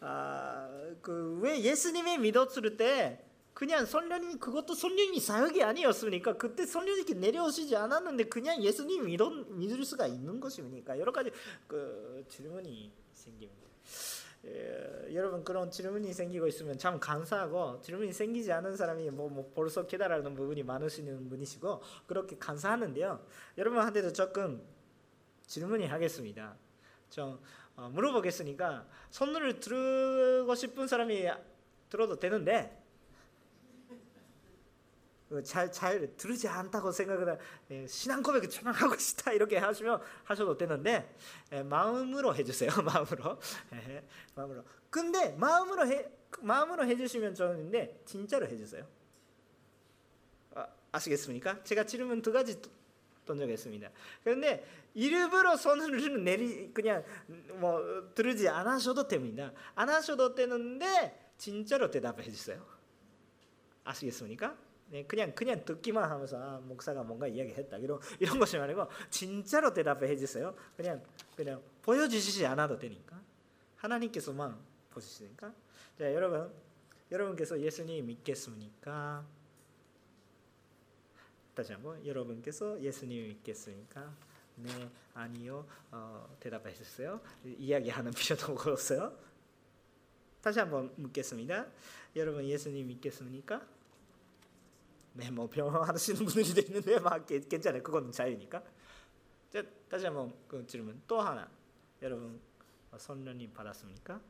[0.00, 0.68] 아,
[1.00, 8.24] 그 왜 예수님의 믿었을 때 그냥 선녀님 그것도 선녀님이 사역이 아니었으니까 그때 선녀님이 내려오시지 않았는데
[8.24, 10.98] 그냥 예수님 믿어, 믿을 수가 있는 것입니까?
[10.98, 11.30] 여러 가지
[11.68, 13.64] 그 질문이 생깁니다.
[14.46, 19.86] 예, 여러분 그런 질문이 생기고 있으면 참 감사하고 질문이 생기지 않은 사람이 뭐, 뭐 벌써
[19.86, 23.24] 깨달는 부분이 많으시는 분이시고 그렇게 감사하는데요.
[23.56, 24.62] 여러분한테도 조금
[25.46, 26.56] 질문이 하겠습니다.
[27.08, 27.38] 좀
[27.76, 31.28] 어, 물어보겠으니까 손을 들고 싶은 사람이
[31.90, 32.84] 들어도 되는데
[35.42, 37.38] 잘잘 그잘 들으지 않다고 생각을
[37.70, 41.16] 예, 신앙 고백을 정말 하고 싶다 이렇게 하시면 하셔도 되는데
[41.52, 42.70] 예, 마음으로 해주세요.
[42.82, 43.38] 마음으로.
[43.72, 44.64] 예, 마음으로.
[44.90, 46.08] 근데 마음으로 해
[46.40, 48.86] 마음으로 해주시면 좋은데 진짜로 해주세요.
[50.54, 51.64] 아, 아시겠습니까?
[51.64, 52.60] 제가 질문 두 가지
[53.24, 53.90] 던져겠습니다.
[54.22, 57.04] 그런데 일부러 손을 내리 그냥
[57.54, 59.52] 뭐 들으지 않으셔도 됩니다.
[59.74, 62.64] 안 하셔도 되는데 진짜로 대답해 주세요.
[63.84, 64.56] 아시겠습니까?
[64.88, 70.16] 네, 그냥 그냥 듣기만 하면서 아, 목사가 뭔가 이야기했다 이런 이런 것이 아니고 진짜로 대답해
[70.16, 70.54] 주세요.
[70.76, 71.02] 그냥
[71.36, 73.20] 그냥 보여주시지 않아도 되니까
[73.76, 74.56] 하나님께서만
[74.90, 75.52] 보시니까
[75.98, 76.52] 자 여러분
[77.10, 79.26] 여러분께서 예수님 믿겠습니까?
[81.54, 84.12] 다시 한번 여러분께서 예수님을 믿겠습니까?
[84.56, 85.66] 네, 아니요.
[85.90, 87.20] 어, 대답해 주세요.
[87.44, 89.16] 이야기하는 필요도 없어요.
[90.40, 91.66] 다시 한번 묻겠습니다.
[92.16, 93.66] 여러분 예수님 믿겠습니까?
[95.14, 97.82] 네, 뭐 병하시는 분들이 있는데 막 괜찮아요.
[97.82, 98.62] 그건 자유니까.
[99.50, 101.48] 자, 다시 한번 그 질문 또 하나.
[102.02, 102.40] 여러분
[102.96, 104.20] 선련이 받았습니까?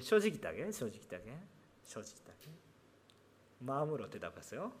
[0.00, 1.36] 솔직하게, 솔직하게,
[1.82, 2.69] 솔직하게
[3.60, 4.72] 마음으로 대답하세요.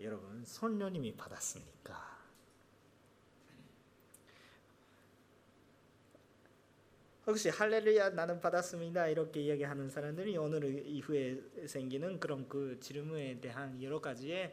[0.00, 2.16] 여러분, 선녀님이 받았습니까?
[7.26, 14.00] 혹시 할렐루야 나는 받았습니다 이렇게 이야기하는 사람들이 오늘 이후에 생기는 그런 그 질문에 대한 여러
[14.00, 14.52] 가지의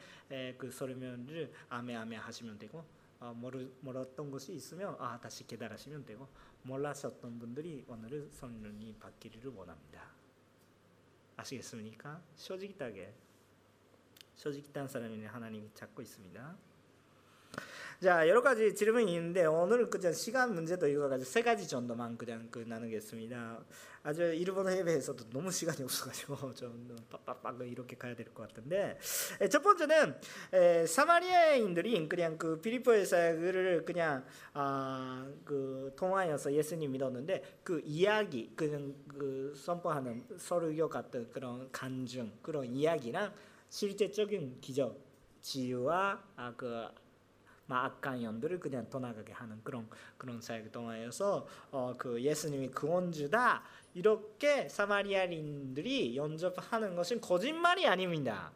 [0.58, 2.84] 그 설명을 아메 아메 하시면 되고
[3.20, 6.28] 어, 모르, 몰랐던 것이 있으면 아 다시 깨달으시면 되고
[6.64, 10.23] 몰랐었던 분들이 오늘은 성령이 받기를 원합니다.
[11.38, 12.22] 아시겠습니까?
[12.36, 13.14] 솔직하게
[14.36, 16.58] 솔직한 사람이 하나님 찾고 있습니다.
[18.02, 22.50] 자 여러 가지 질문이 있는데 오늘 그냥 시간 문제도 이거 가지고 세 가지 정도만 그냥
[22.52, 23.64] 그 나누겠습니다.
[24.06, 28.98] 아주 일본 해외에서도 너무 시간이 없어가지고 좀 빡빡빡 이렇게 가야 될 것 같은데
[29.40, 30.16] 에, 첫 번째는
[30.52, 32.60] 에, 사마리아인들이 그냥 그
[33.06, 41.72] 사역을 그냥 아, 그 통화해서 예수님 믿었는데 그 이야기 그냥 그 선포하는 설교 같은 그런
[41.72, 43.34] 간증 그런 이야기랑
[43.70, 45.00] 실제적인 기적
[45.42, 46.88] 지유와 아, 그
[47.70, 56.16] 악한 연들을 그냥 떠나가게 하는 그런 그런 사역 동안에서 어, 그 예수님이 구원주다 이렇게 사마리아인들이
[56.16, 58.52] 연접하는 것은 거짓말이 아닙니다.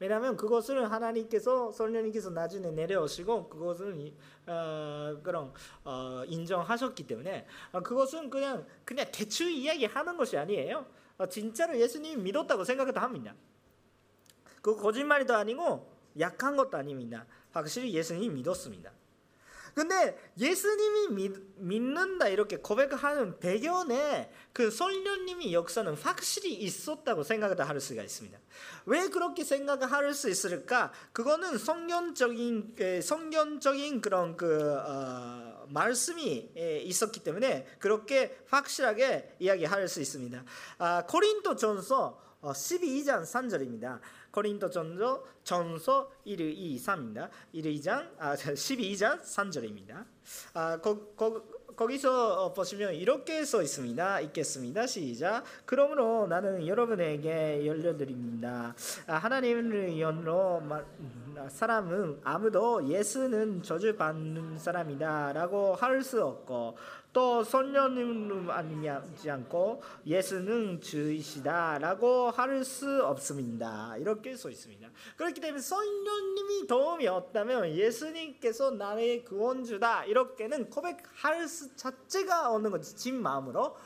[0.00, 4.12] 왜냐하면 그것을 하나님께서 성령님께서 나중에 내려오시고 그것을
[4.46, 5.52] 어, 그런
[5.84, 10.84] 어, 인정하셨기 때문에 어, 그것은 그냥 그냥 대충 이야기하는 것이 아니에요.
[11.16, 13.34] 어, 진짜로 예수님이 믿었다고 생각도 합니다.
[14.60, 17.26] 그 거짓말이도 아니고 약한 것도 아닙니다.
[17.54, 18.92] 확실히 예수님이 믿었습니다.
[19.74, 28.02] 근데 예수님이 믿, 믿는다 이렇게 고백하는 배경에 그 성령님이 역사는 확실히 있었다고 생각을 할 수가
[28.02, 28.38] 있습니다.
[28.86, 30.92] 왜 그렇게 생각을 할 수 있을까?
[31.12, 36.52] 그거는 성경적인 성경적인 그런 그 어, 말씀이
[36.84, 40.44] 있었기 때문에 그렇게 확실하게 이야기할 수 있습니다.
[40.78, 44.00] 아, 고린도전서 12장 어, 3절입니다.
[44.34, 47.28] 고린도전서 전서 1, 2, 3입니다.
[47.52, 50.04] 1, 2장 아 12장 3절입니다.
[50.54, 51.40] 아 거, 거,
[51.76, 54.20] 거기서 보시면 이렇게 써 있습니다.
[54.20, 54.86] 읽겠습니다.
[54.86, 55.44] 시작.
[55.66, 58.74] 그러므로 나는 여러분에게 열려드립니다.
[59.06, 60.62] 아, 하나님을 연로
[61.48, 66.76] 사람은 아무도 예수는 저주받는 사람이다 라고 할 수 없고
[67.14, 73.96] 또 성령님 아니지 않고 예수는 주이시다라고 할 수 없습니다.
[73.98, 74.88] 이렇게 써 있습니다.
[75.16, 83.22] 그렇기 때문에 성령님이 도움이 없다면 예수님께서 나의 구원주다 이렇게는 고백할 수 자체가 없는 거지 진
[83.22, 83.76] 마음으로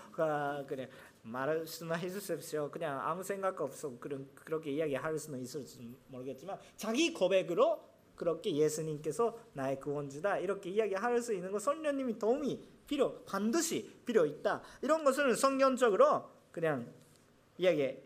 [0.66, 0.88] 그래
[1.22, 2.70] 말씀해 주십시오.
[2.70, 7.80] 그냥 아무 생각 없어 그런 그렇게 이야기할 수는 있을지 모르겠지만 자기 고백으로
[8.14, 14.62] 그렇게 예수님께서 나의 구원주다 이렇게 이야기할 수 있는 거 성령님이 도움이 필요 반드시 필요 있다.
[14.82, 16.92] 이런 것을 성경적으로 그냥
[17.58, 17.96] 이야기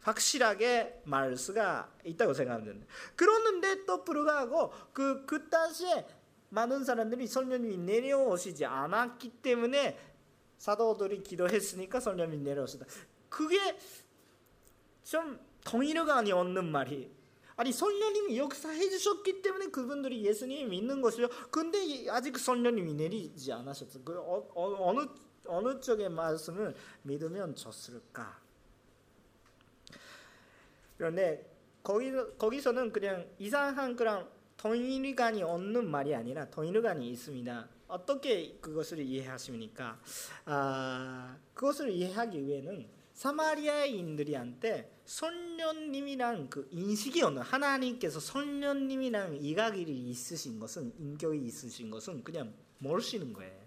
[0.00, 2.86] 확실하게 말 수가 있다고 생각합니다.
[3.14, 6.06] 그러는데 또 불구하고 그, 그 당시에
[6.48, 9.98] 많은 사람들이 성령님이 내려오시지 않았기 때문에
[10.58, 12.86] 사도들이 기도했으니까 성령님이 내려오시다.
[13.28, 13.78] 그게
[15.04, 17.19] 좀 동의력이 없는 말이
[17.60, 21.28] 아니 성령님이 역사해 주셨기 때문에 그분들이 예수님을 믿는 것이요.
[21.50, 24.02] 근데 아직 성령님이 내리지 않으셨어.
[24.02, 25.06] 그 어, 어, 느
[25.44, 28.40] 어느 쪽의 말씀을 믿으면 좋을까?
[30.96, 37.68] 그런데 거기 거기서는 그냥 이상한 그런 동일관이 없는 말이 아니라 동일관이 있습니다.
[37.88, 40.00] 어떻게 그것을 이해하십니까?
[40.46, 51.44] 아, 그것을 이해하기 위해는 사마리아인들이한테 선녀님이란 그 인식이 없는 하나님께서 선녀님이란 이가길이 있으신 것은 인격이
[51.46, 53.60] 있으신 것은 그냥 모르시는 거예요.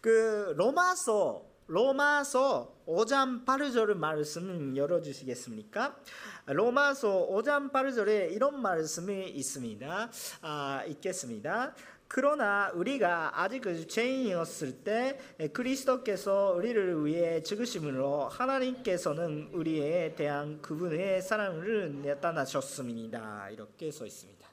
[0.00, 5.96] 그 로마서 로마서 5장 8절 말씀 열어주시겠습니까?
[6.46, 10.10] 로마서 5장 8절에 이런 말씀이 있습니다.
[10.42, 11.74] 아, 읽겠습니다.
[12.08, 15.18] 그러나 우리가 아직 그 죄인이었을 때
[15.52, 23.50] 그리스도께서 우리를 위해 죽으심으로 하나님께서는 우리에 대한 그분의 사랑을 나타나셨습니다.
[23.50, 24.48] 이렇게 써 있습니다.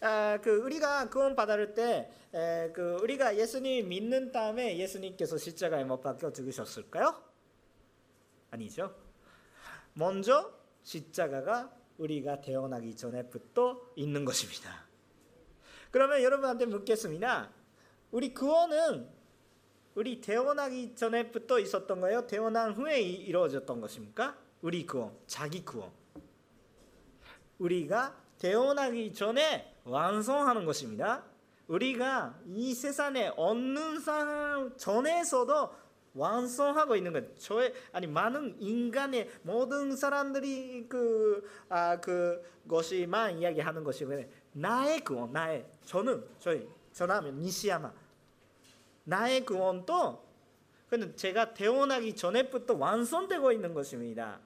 [0.00, 6.02] 아, 그 우리가 구원 받을 때, 에, 그 우리가 예수님 믿는 다음에 예수님께서 십자가에 못
[6.02, 7.14] 박혀 죽으셨을까요?
[8.50, 8.94] 아니죠.
[9.94, 14.83] 먼저 십자가가 우리가 태어나기 전에부터 있는 것입니다.
[15.94, 17.50] 그러면 여러분한테 묻겠습니다.
[18.10, 19.08] 우리 구원은
[19.94, 22.26] 우리 태어나기 전에부터 있었던 거예요?
[22.26, 24.36] 태어난 후에 이루어졌던 것입니까?
[24.60, 25.92] 우리 구원, 자기 구원.
[27.60, 31.22] 우리가 태어나기 전에 완성하는 것입니다.
[31.68, 37.38] 우리가 이 세상에 없는 사람 전에서도 완성하고 있는 것.
[37.38, 46.24] 저의 아니 많은 인간의 모든 사람들이 그아그 것이만 이야기하는 것이 왜 나의 구원, 나의 저는
[46.38, 47.92] 저희 저라면 니시야마
[49.04, 50.24] 나의 구원도
[50.88, 54.38] 그는 제가 태어나기 전에부터 완성되고 있는 것입니다.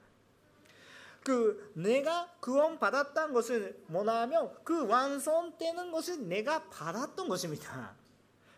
[1.23, 7.95] 그 내가 구원 받았다는 것은 뭐냐면 그 완성되는 것이 내가 받았던 것입니다.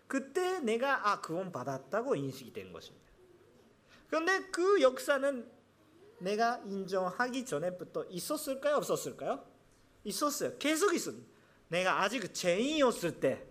[0.07, 3.11] 그때 내가 아 구원 받았다고 인식이 된 것입니다.
[4.07, 5.49] 그런데 그 역사는
[6.19, 8.77] 내가 인정하기 전에부터 있었을까요?
[8.77, 9.43] 없었을까요?
[10.03, 10.57] 있었어요.
[10.57, 11.15] 계속 있었
[11.71, 13.47] 내가 아직 죄인이었을 때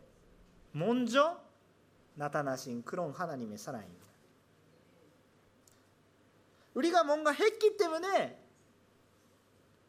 [0.73, 1.43] 먼저
[2.15, 4.07] 나타나신 그런 하나님의 사랑입니다.
[6.75, 8.39] 우리가 뭔가 했기 때문에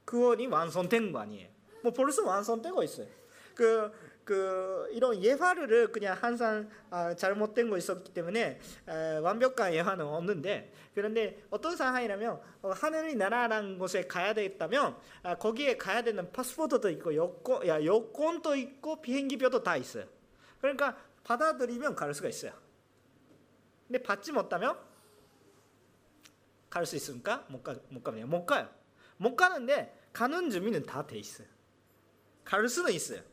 [0.05, 1.49] 구원이 완성된 거 아니에요.
[1.83, 3.07] 뭐 벌써 완성되고 있어요.
[3.53, 3.91] 그,
[4.31, 11.43] 그 이런 예화를 그냥 항상 아, 잘못된 거 있었기 때문에 에, 완벽한 예화는 없는데 그런데
[11.49, 17.67] 어떤 상황이라면 어, 하늘의 나라라는 곳에 가야 되겠다면 아, 거기에 가야 되는 파스포트도 있고 여권,
[17.67, 20.05] 야, 여권도 있고 비행기표도 다 있어요.
[20.61, 22.53] 그러니까 받아들이면 갈 수가 있어요.
[23.89, 24.77] 근데 받지 못하면
[26.69, 27.45] 갈 수 있습니까?
[27.49, 28.25] 못, 가, 못 가요.
[28.25, 28.69] 못 가요.
[29.17, 31.49] 못 가는데 가는 준비는 다 돼 있어요.
[32.45, 33.30] 갈 수는 있어요.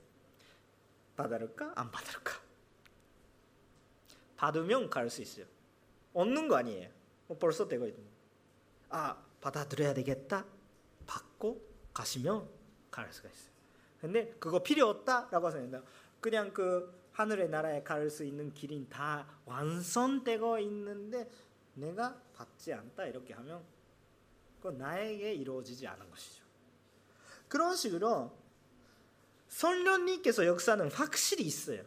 [1.18, 1.72] 받을까?
[1.76, 2.32] 안 받을까?
[4.36, 5.46] 받으면 갈 수 있어요.
[6.14, 6.90] 얻는 거 아니에요.
[7.26, 8.02] 뭐 벌써 되고 있는
[8.88, 10.46] 아, 받아들여야 되겠다.
[11.06, 11.60] 받고
[11.92, 12.48] 가시면
[12.90, 13.52] 갈 수가 있어요.
[14.00, 15.82] 근데 그거 필요 없다라고 생각합니다.
[16.20, 21.28] 그냥 그 하늘의 나라에 갈 수 있는 길이 다 완성되고 있는데
[21.74, 23.62] 내가 받지 않다 이렇게 하면
[24.58, 26.44] 그건 나에게 이루어지지 않은 것이죠.
[27.48, 28.36] 그런 식으로
[29.48, 31.82] 성령님께서 역사는 확실히 있어요.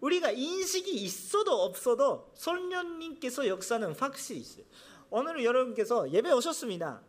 [0.00, 4.64] 우리가 인식이 있어도 없어도 성령님께서 역사는 확실히 있어요.
[5.10, 7.02] 오늘 여러분께서 예배 오셨습니다.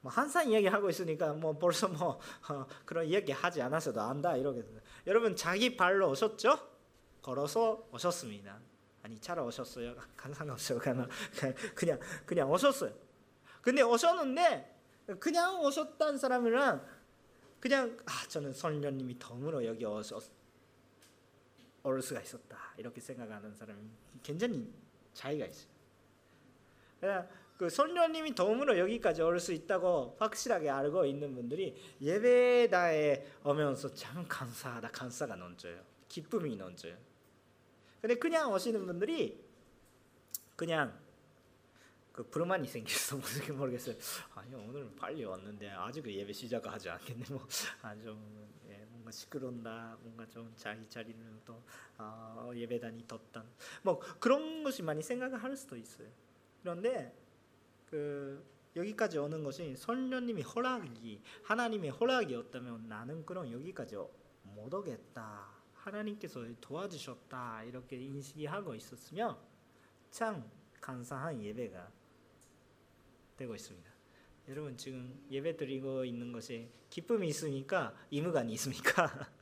[0.00, 4.62] 뭐 항상 이야기하고 있으니까 뭐 벌써 뭐 어, 그런 이야기 하지 않았어도 안다 이러게
[5.06, 6.58] 여러분 자기 발로 오셨죠?
[7.22, 8.60] 걸어서 오셨습니다.
[9.02, 9.94] 아니 차로 오셨어요?
[10.20, 10.78] 상관없어요.
[10.78, 11.08] 그냥
[11.74, 12.92] 그냥 그냥 오셨어요.
[13.62, 14.74] 근데 오셨는데
[15.20, 16.84] 그냥 오셨단 사람이랑
[17.64, 20.22] 그냥 아 저는 성령님이 덤으로 여기 오셨
[21.84, 23.80] 올 수가 있었다 이렇게 생각하는 사람이
[24.22, 24.70] 굉장히
[25.14, 25.70] 차이가 있어요.
[27.00, 34.26] 그냥 그 성령님이 덤으로 여기까지 올 수 있다고 확실하게 알고 있는 분들이 예배다에 오면서 참
[34.28, 35.80] 감사하다 감사가 넘쳐요.
[36.10, 36.94] 기쁨이 넘쳐요.
[38.02, 39.42] 근데 그냥 오시는 분들이
[40.54, 40.92] 그냥
[42.14, 43.96] 그 불만이 생겼어 무슨 모르겠어요.
[44.36, 47.24] 아니 오늘 빨리 왔는데 아직 예배 시작하지 않겠네.
[47.82, 49.98] 뭐아좀 예, 뭔가 시끄러운다.
[50.00, 51.60] 뭔가 좀 자기 자리는 또
[51.98, 53.44] 어, 예배단이 뒀다.
[53.82, 56.08] 뭐 그런 것이 많이 생각을 할 수도 있어요.
[56.62, 57.12] 그런데
[57.86, 58.46] 그
[58.76, 63.96] 여기까지 오는 것이 성령님이 허락이 하나님의 허락이었다면 나는 그럼 여기까지
[64.44, 65.48] 못 오겠다.
[65.74, 69.36] 하나님께서 도와주셨다 이렇게 인식하고 있었으면
[70.10, 70.48] 참
[70.80, 72.03] 감사한 예배가
[73.36, 73.90] 되고 있습니다.
[74.48, 77.94] 여러분 지금 예배 드리고 있는 것에 기쁨이 있습니까?
[78.12, 79.10] 의무감이 있습니까?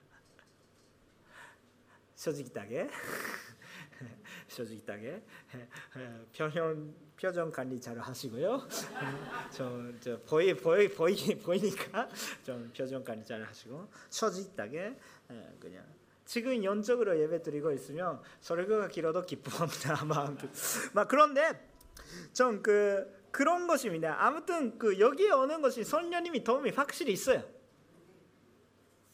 [2.15, 2.89] 솔직하게
[4.47, 5.23] 솔직하게
[6.37, 8.67] 표현 표정 관리 잘 하시고요.
[9.51, 12.09] 저저 보이 보이 보이 보이니까
[12.45, 14.97] 좀 표정 관리 잘 하시고 솔직하게
[15.61, 15.85] 그냥
[16.25, 20.05] 지금 연적으로 예배 드리고 있으면 설교가 길어도 기쁨합니다.
[20.05, 20.39] 마음
[20.95, 21.69] 막 그런데
[22.33, 24.17] 좀그 그런 것입니다.
[24.25, 27.43] 아무튼 그 여기에 오는 것이 성령님이 도움이 확실히 있어요.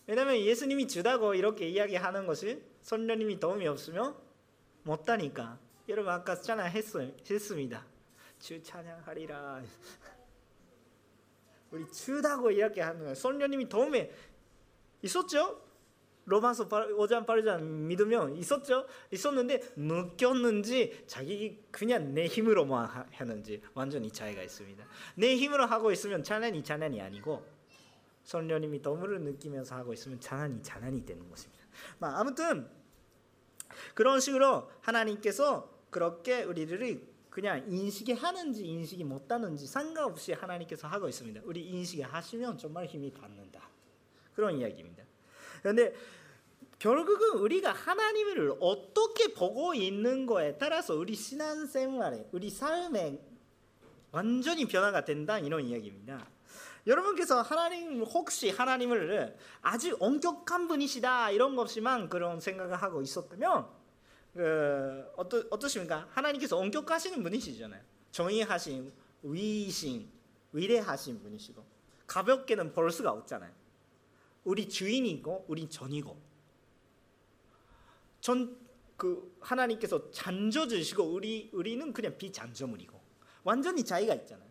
[0.07, 4.17] 왜냐하면 예수님이 주다고 이렇게 이야기하는 것이 성령님이 도움이 없으면
[4.83, 5.59] 못다니까.
[5.89, 7.11] 여러분 아까 찬양 했어요.
[7.31, 7.87] 했습니다.
[8.39, 9.63] 주 찬양하리라.
[11.71, 13.15] 우리 주다고 이렇게 하는 거예요.
[13.15, 14.11] 성령님이 도움이
[15.03, 15.68] 있었죠?
[16.29, 18.87] 로마서 5장 8장 믿으면 있었죠?
[19.11, 24.85] 있었는데 느꼈는지 자기 그냥 내 힘으로만 하는지 완전히 차이가 있습니다.
[25.17, 27.45] 내 힘으로 하고 있으면 찬양이 찬양이 아니고
[28.25, 31.65] 성령님이 덤을 느끼면서 하고 있으면 찬양이 찬양이 되는 것입니다.
[32.01, 32.69] 아무튼
[33.95, 41.41] 그런 식으로 하나님께서 그렇게 우리를 그냥 인식이 하는지 인식이 못하는지 상관없이 하나님께서 하고 있습니다.
[41.45, 43.69] 우리 인식이 하시면 정말 힘이 받는다.
[44.35, 45.05] 그런 이야기입니다.
[45.63, 45.95] 그런데
[46.79, 53.21] 결국은 우리가 하나님을 어떻게 보고 있는 거에 따라서 우리 신앙생활에 우리 삶에
[54.13, 56.27] 완전히 변화가 된다 이런 이야기입니다.
[56.87, 63.67] 여러분께서 하나님 혹시 하나님을 아주 엄격한 분이시다 이런 것이만 그런 생각을 하고 있었다면
[64.35, 66.09] 그 어떠 어떠십니까?
[66.11, 67.83] 하나님께서 엄격하시는 분이시잖아요.
[68.13, 68.93] 정의하신
[69.25, 70.09] 위신
[70.53, 71.65] 위대하신 분이시고
[72.07, 73.53] 가볍게는 볼 수가 없잖아요.
[74.45, 76.17] 우리 주인이고 우리 전이고
[78.21, 83.01] 전 그 하나님께서 잔져 주시고 우리 우리는 그냥 비잔저물이고
[83.45, 84.49] 완전히 자기가 있잖아요.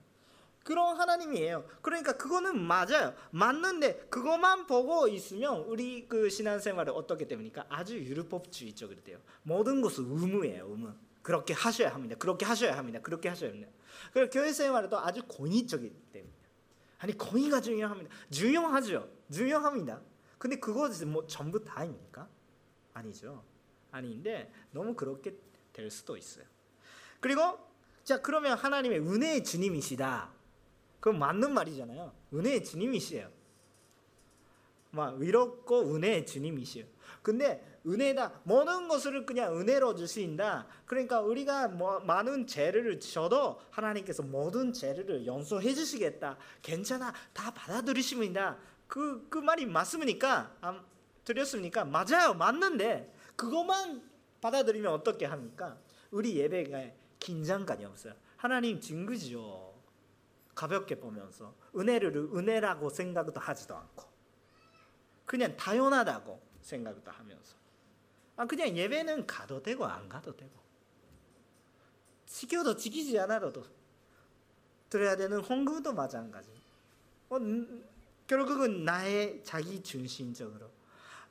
[0.64, 1.66] 그런 하나님이에요.
[1.82, 3.14] 그러니까 그거는 맞아요.
[3.32, 7.66] 맞는데 그것만 보고 있으면 우리 그 신앙생활을 어떻게 됩니까?
[7.70, 9.20] 아주 율법주의적으로 돼요.
[9.44, 10.66] 모든 것은 의무예요.
[10.70, 10.94] 의무.
[11.22, 12.16] 그렇게 하셔야 합니다.
[12.18, 13.02] 그렇게 하셔야 합니다.
[13.02, 13.70] 그렇게 하셔야 합니다.
[14.14, 16.34] 그리고 교회 생활도 아주 권위적이기 때문에
[17.00, 18.10] 아니 권위가 중요합니다.
[18.32, 19.10] 중요하죠.
[19.30, 20.02] 중요합니다.
[20.38, 22.30] 근데 그것이 뭐 전부 다입니까?
[22.94, 23.44] 아니죠.
[23.92, 25.36] 아닌데 너무 그렇게
[25.74, 26.46] 될 수도 있어요.
[27.20, 27.60] 그리고
[28.04, 30.32] 자 그러면 하나님의 은혜의 주님이시다.
[31.00, 32.14] 그건 맞는 말이잖아요.
[32.34, 33.30] 은혜의 주님이시에요.
[34.92, 36.86] 막 위롭고 은혜의 주님이시요.
[37.22, 40.68] 근데 은혜다 모든 것을 그냥 은혜로 주신다.
[40.86, 46.38] 그러니까 우리가 뭐 많은 죄를 져도 하나님께서 모든 죄를 용서해 주시겠다.
[46.62, 48.58] 괜찮아 다 받아들이십니다.
[48.88, 50.56] 그그 그 말이 맞습니까?
[50.62, 50.82] 아,
[51.24, 51.84] 드렸습니까?
[51.86, 54.10] 맞아요, 맞는데 그것만
[54.42, 55.78] 받아들이면 어떻게 합니까?
[56.12, 58.14] 우리 예배가 긴장감이 없어요.
[58.36, 59.74] 하나님 증거지요.
[60.54, 64.06] 가볍게 보면서 은혜를 은혜라고 생각도 하지도 않고
[65.24, 67.56] 그냥 당연하다고 생각도 하면서
[68.36, 70.52] 아 그냥 예배는 가도 되고 안 가도 되고
[72.26, 73.64] 지켜도 지키지 않아도
[74.90, 76.50] 들어야 되는 헌금도 마찬가지.
[77.30, 77.38] 어,
[78.26, 80.70] 결국은 나의 자기 중심적으로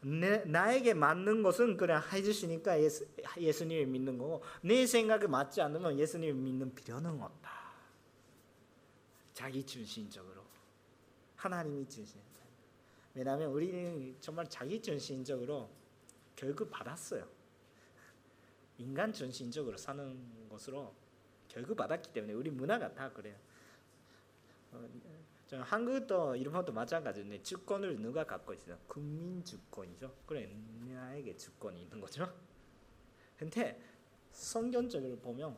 [0.06, 3.04] 내, 나에게 맞는 것은 그냥 해주시니까 예수,
[3.36, 7.50] 예수님을 믿는 거고 내 생각에 맞지 않으면 예수님을 믿는 필요는 없다.
[9.34, 10.44] 자기 중심적으로
[11.34, 12.20] 하나님이 중심.
[13.14, 15.68] 왜냐하면 우리는 정말 자기 중심적으로
[16.36, 17.26] 교육을 받았어요.
[18.78, 20.94] 인간 중심적으로 사는 것으로
[21.50, 23.34] 교육을 받았기 때문에 우리 문화가 다 그래요.
[25.52, 28.76] 어, 한국도 일본도 마찬가지인데 주권을 누가 갖고 있어요?
[28.88, 30.12] 국민 주권이죠.
[30.26, 30.52] 그래
[30.88, 32.32] 나에게 주권이 있는 거죠.
[33.38, 33.80] 근데
[34.32, 35.56] 성경적으로 보면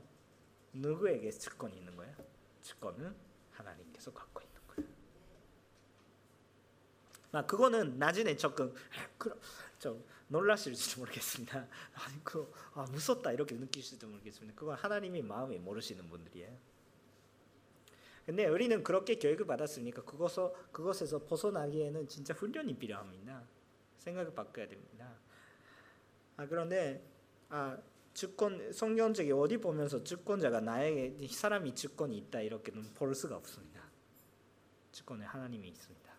[0.74, 2.14] 누구에게 주권이 있는 거예요?
[2.62, 3.14] 주권은
[3.52, 4.90] 하나님께서 갖고 있는 거예요.
[7.32, 8.74] 아 그거는 나중에 조금
[9.78, 11.66] 좀 놀라실지 모르겠습니다.
[11.94, 14.54] 아니 그 아, 무섭다 이렇게 느끼실지 모르겠습니다.
[14.58, 16.67] 그건 하나님이 마음에 모르시는 분들이에요.
[18.28, 23.42] 근데 우리는 그렇게 교육을 받았으니까 그것서, 그것에서 벗어나기에는 진짜 훈련이 필요합니다.
[23.96, 25.14] 생각을 바꿔야 됩니다.
[26.36, 27.02] 아, 그런데
[27.48, 27.78] 아,
[28.12, 33.82] 주권 성경적이 어디 보면서 주권자가 나에게 사람이 주권이 있다 이렇게는 볼 수가 없습니다.
[34.92, 36.12] 주권에 하나님이 있습니다.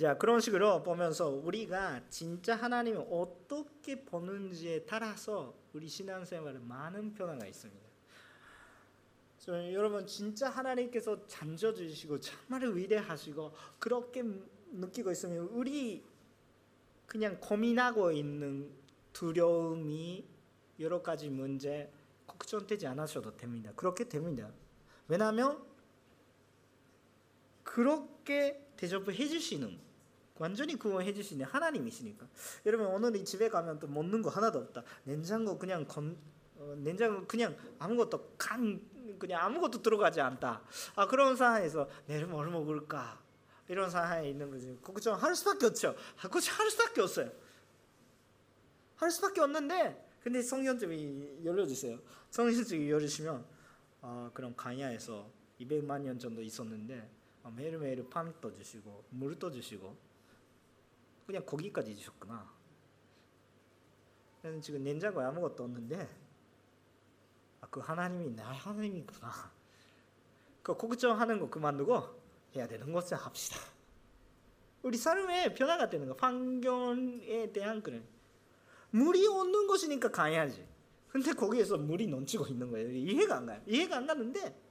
[0.00, 7.87] 자 그런 식으로 보면서 우리가 진짜 하나님을 어떻게 보는지에 따라서 우리 신앙생활에 많은 변화가 있습니다.
[9.48, 14.22] 여러분 진짜 하나님께서 잠져 주시고 정말 위대하시고 그렇게
[14.72, 16.04] 느끼고 있으면 우리
[17.06, 18.70] 그냥 고민하고 있는
[19.12, 20.26] 두려움이
[20.80, 21.90] 여러 가지 문제
[22.26, 23.72] 걱정되지 않으셔도 됩니다.
[23.74, 24.50] 그렇게 됩니다.
[25.08, 25.64] 왜냐하면
[27.64, 29.78] 그렇게 대접해 주시는
[30.38, 32.28] 완전히 구원해 주시는 하나님이시니까.
[32.66, 34.84] 여러분 오늘 이 집에 가면 또 먹는 거 하나도 없다.
[35.04, 36.16] 냉장고 그냥 건
[36.56, 38.80] 어, 냉장고 그냥 아무것도 간
[39.18, 40.62] 그냥 아무것도 들어가지 않다.
[40.96, 43.20] 아 그런 상황에서 내일 뭘 먹을까?
[43.68, 44.76] 이런 상황에 있는 거지.
[44.82, 45.94] 걱정할 수밖에 없죠.
[46.16, 47.30] 걱정할 수밖에 없어요.
[48.96, 51.98] 할 수밖에 없는데 근데 성경점이 열려주세요.
[52.30, 53.44] 성경점이 열리시면
[54.00, 55.30] 아 그럼 가야에서
[55.60, 57.10] 200만 년 정도 있었는데
[57.42, 59.96] 아, 매일매일 판 떠주시고 물 떠주시고
[61.26, 62.58] 그냥 고기까지 주셨구나.
[64.62, 66.27] 지금 냉장고에 아무것도 없는데 아,
[67.70, 69.52] 그 하나님이 나 하나님이구나.
[70.62, 72.02] 그 걱정하는 거 그만두고
[72.54, 73.58] 해야 되는 것을 합시다.
[74.82, 76.16] 우리 삶의 변화가 되는 거.
[76.18, 78.04] 환경에 대한 그런
[78.90, 80.66] 물이 없는 것이니까 가야지.
[81.08, 82.90] 근데 거기에서 물이 넘치고 있는 거예요.
[82.90, 83.60] 이해가 안 가요.
[83.66, 84.68] 이해가 안 가는데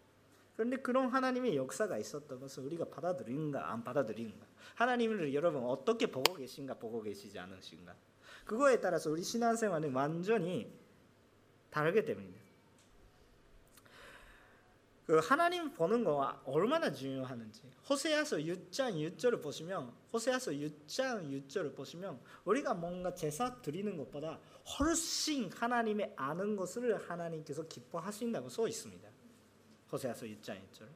[0.55, 4.45] 그런데 그런 하나님의 역사가 있었던 것을 우리가 받아들이는가 안 받아들이는가.
[4.75, 7.95] 하나님을 여러분 어떻게 보고 계신가 보고 계시지 않으신가.
[8.45, 10.71] 그거에 따라서 우리 신앙생활은 완전히
[11.69, 12.39] 다르게 됩니다.
[15.08, 22.74] 그 하나님 보는 거 얼마나 중요하는지 호세아서 6장 6절을 보시면 호세아서 6장 6절을 보시면 우리가
[22.74, 24.38] 뭔가 제사 드리는 것보다
[24.78, 29.08] 훨씬 하나님의 아는 것을 하나님께서 기뻐하신다고 써 있습니다.
[29.93, 30.89] 호세아서 6장 1절.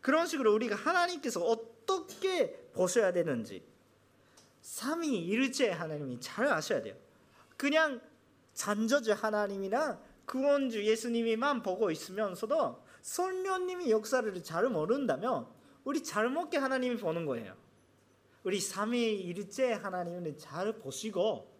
[0.00, 3.62] 그런 식으로 우리가 하나님께서 어떻게 보셔야 되는지
[4.62, 6.96] 삼위일체 하나님이 잘 아셔야 돼요.
[7.56, 8.00] 그냥
[8.54, 15.48] 잔저주 하나님이나 구원주 예수님이만 보고 있으면서도 성령님이 역사를 잘 모른다면
[15.82, 17.56] 우리 잘못게 하나님이 보는 거예요.
[18.44, 21.52] 우리 삼위일체 하나님을 잘 보시고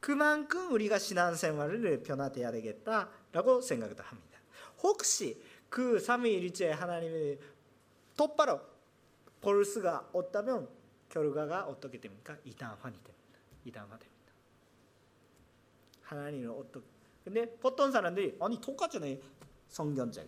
[0.00, 4.40] 그만큼 우리가 신앙생활을 변화돼야 되겠다라고 생각을 합니다.
[4.82, 5.38] 혹시
[5.68, 7.38] 그 삼위일체 하나님을
[8.16, 8.62] 똑바로
[9.42, 10.70] 볼 수가 없다면
[11.10, 12.38] 결과가 어떻게 됩니까?
[12.44, 13.40] 이단화이 됩니다.
[13.66, 14.32] 이단화 됩니다.
[16.04, 16.97] 하나님은 어떻게
[17.28, 19.18] 근데 보통 사람들이 아니 똑같잖아요.
[19.68, 20.26] 성경적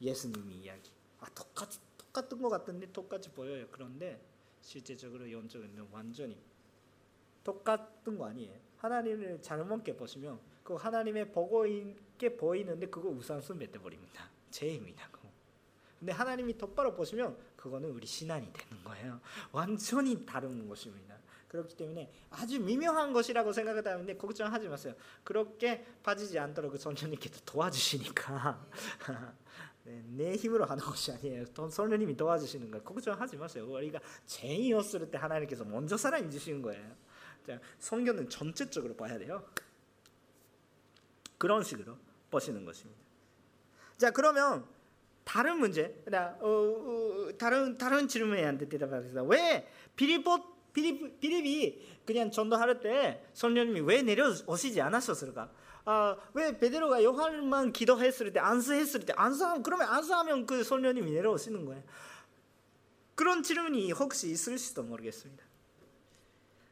[0.00, 0.92] 예수님 이야기.
[1.18, 3.66] 아 똑같이 똑같은 것 같은데 똑같이 보여요.
[3.72, 4.24] 그런데
[4.60, 6.38] 실제적으로 영적은 완전히
[7.42, 8.56] 똑같은 거 아니에요.
[8.76, 14.30] 하나님을 잘못게 보시면 그 하나님의 보고 있게 보이는데 그거 우상순 맺어버립니다.
[14.52, 15.10] 죄입니다.
[15.98, 19.20] 근데 하나님이 똑바로 보시면 그거는 우리 신앙이 되는 거예요.
[19.50, 21.18] 완전히 다른 것입니다.
[21.56, 24.94] 그렇기 때문에 아주 미묘한 것이라고 생각하는데 걱정하지 마세요.
[25.24, 28.66] 그렇게 빠지지 않도록 성령님께서 도와주시니까
[29.84, 31.44] 네, 내 힘으로 하는 것이 아니에요.
[31.70, 32.84] 성령님이 도와주시는 거예요.
[32.84, 33.66] 걱정하지 마세요.
[33.70, 36.96] 우리가 죄인이었을 때 하나님께서 먼저 사랑해 주시는 거예요.
[37.46, 39.44] 자, 성경은 전체적으로 봐야 돼요.
[41.38, 41.96] 그런 식으로
[42.30, 43.00] 보시는 것입니다.
[43.96, 44.66] 자, 그러면
[45.22, 46.02] 다른 문제,
[46.40, 49.22] 어, 어, 다른 다른 질문에 대답하겠습니다.
[49.24, 55.50] 왜 빌립보 빌립, 빌립이 그냥 전도할 때 성령님이 왜 내려오시지 않았었을까?
[55.86, 61.82] 아, 왜 베드로가 요한만 기도했을 때 안수했을 때 안수하면 그러면 안수하면 그 성령님이 내려오시는 거예요.
[63.14, 65.42] 그런 질문이 혹시 있을 수도 모르겠습니다.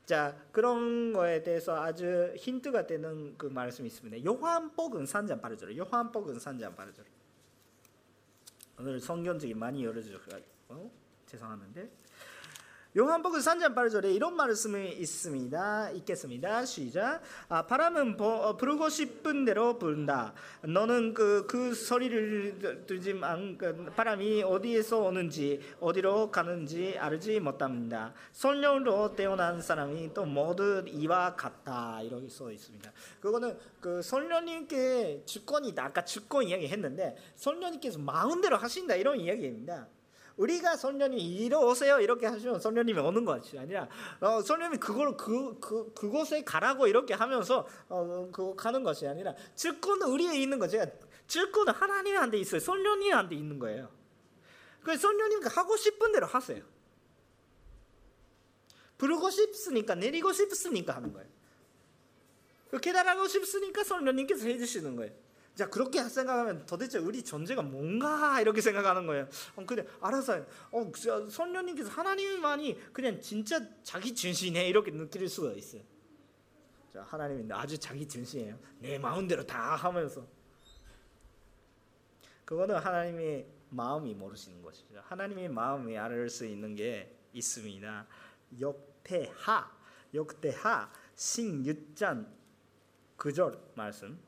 [0.05, 4.23] 자 그런 거에 대해서 아주 힌트가 되는 그 말씀이 있습니다.
[4.23, 5.75] 요한복음 3장 8절.
[5.79, 7.05] 요한복음 3장 8절.
[8.79, 10.19] 오늘 성경책이 많이 열어주셔
[10.69, 10.91] 어?
[11.25, 12.04] 죄송한데
[12.97, 15.91] 요한복음 3장 8절에 이런 말씀이 있습니다.
[15.91, 16.65] 읽겠습니다.
[16.65, 17.23] 시작.
[17.49, 20.33] 아, 바람은 보, 부르고 싶은 대로 부른다.
[20.63, 28.15] 너는 그, 그 소리를 들지만 그 바람이 어디에서 오는지 어디로 가는지 알지 못합니다.
[28.31, 32.01] 성령으로 태어난 사람이 또 모두 이와 같다.
[32.01, 32.93] 이렇게 써 있습니다.
[33.19, 35.85] 그거는 그 성령님께 주권이다.
[35.85, 39.89] 아까 주권 이야기 했는데 성령님께서 마음대로 하신다 이런 이야기입니다.
[40.37, 43.89] 우리가 성령님 이리 오세요 이렇게 하시면 성령님이 오는 것이 아니라
[44.21, 50.09] 어, 성령님이 그걸 그, 그 그곳에 가라고 이렇게 하면서 어, 그 가는 것이 아니라 주권은
[50.09, 50.85] 우리에 있는 거죠.
[51.27, 52.61] 주권은 하나님한테 있어요.
[52.61, 53.89] 성령님한테 있는 거예요.
[54.83, 56.63] 그 성령님 하고 싶은 대로 하세요.
[58.99, 61.29] 부르고 싶으니까 내리고 싶으니까 하는 거예요.
[62.81, 65.24] 깨달하고 싶으니까 성령님께서 해주시는 거예요.
[65.55, 69.29] 자 그렇게 생각하면 도대체 우리 존재가 뭔가 이렇게 생각하는 거예요.
[69.55, 70.93] 어, 근데 알아서 어
[71.31, 75.83] 선녀님께서 하나님만이 그냥 진짜 자기 진신에 이렇게 느낄 수가 있어요.
[76.93, 78.59] 자 하나님이 아주 자기 진신이에요.
[78.81, 80.27] 내 마음대로 다 하면서
[82.45, 85.01] 그거는 하나님의 마음이 모르시는 것이죠.
[85.05, 88.07] 하나님의 마음이 알수 있는 게 있습니다.
[88.61, 89.71] 역대하
[90.13, 92.27] 역대하 신6장
[93.17, 94.19] 9절 말씀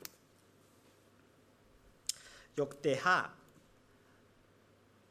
[2.58, 3.32] 역대하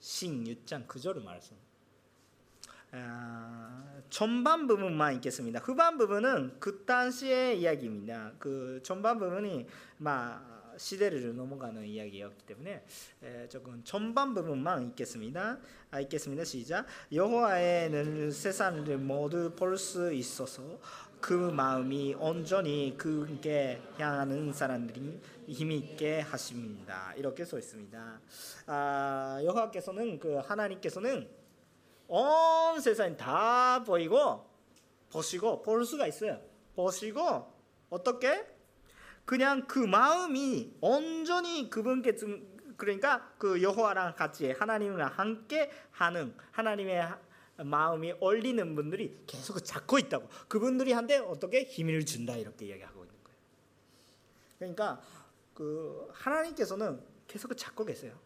[0.02, 1.56] 신6장 9절 말씀.
[2.92, 5.60] 아, 전반 부분만 읽겠습니다.
[5.60, 8.34] 후반 부분은 그 당시의 이야기입니다.
[8.40, 9.68] 그 전반 부분이
[9.98, 12.86] 막 시대를 넘어가는 이야기였기 때문에
[13.24, 15.58] 에, 조금 전반 부분만 읽겠습니다.
[15.92, 16.44] 아, 읽겠습니다.
[16.44, 16.86] 시작.
[17.12, 20.80] 여호와의 세상을 모두 볼 수 있어서
[21.26, 27.14] 그 마음이 온전히 그게 향하는 사람들이 힘있게 하십니다.
[27.18, 28.20] 이렇게 써 있습니다.
[28.68, 31.28] 아, 여호와께서는 그 하나님께서는
[32.08, 34.48] 온 세상 다 보이고
[35.12, 36.40] 보시고 볼 수가 있어요.
[36.76, 37.52] 보시고
[37.90, 38.46] 어떻게
[39.26, 42.18] 그냥 그 마음이 온전히 그분께
[42.78, 47.25] 그러니까 그 여호와랑 같이 하나님과 함께 하는 하나님의
[47.58, 50.28] 마음이 올리는 분들이 계속 잡고 있다고.
[50.48, 53.38] 그분들이 한테 어떻게 힘을 준다 이렇게 이야기하고 있는 거예요.
[54.60, 55.02] 그러니까
[55.54, 58.18] 그 하나님께서는 계속 잡고 계세요.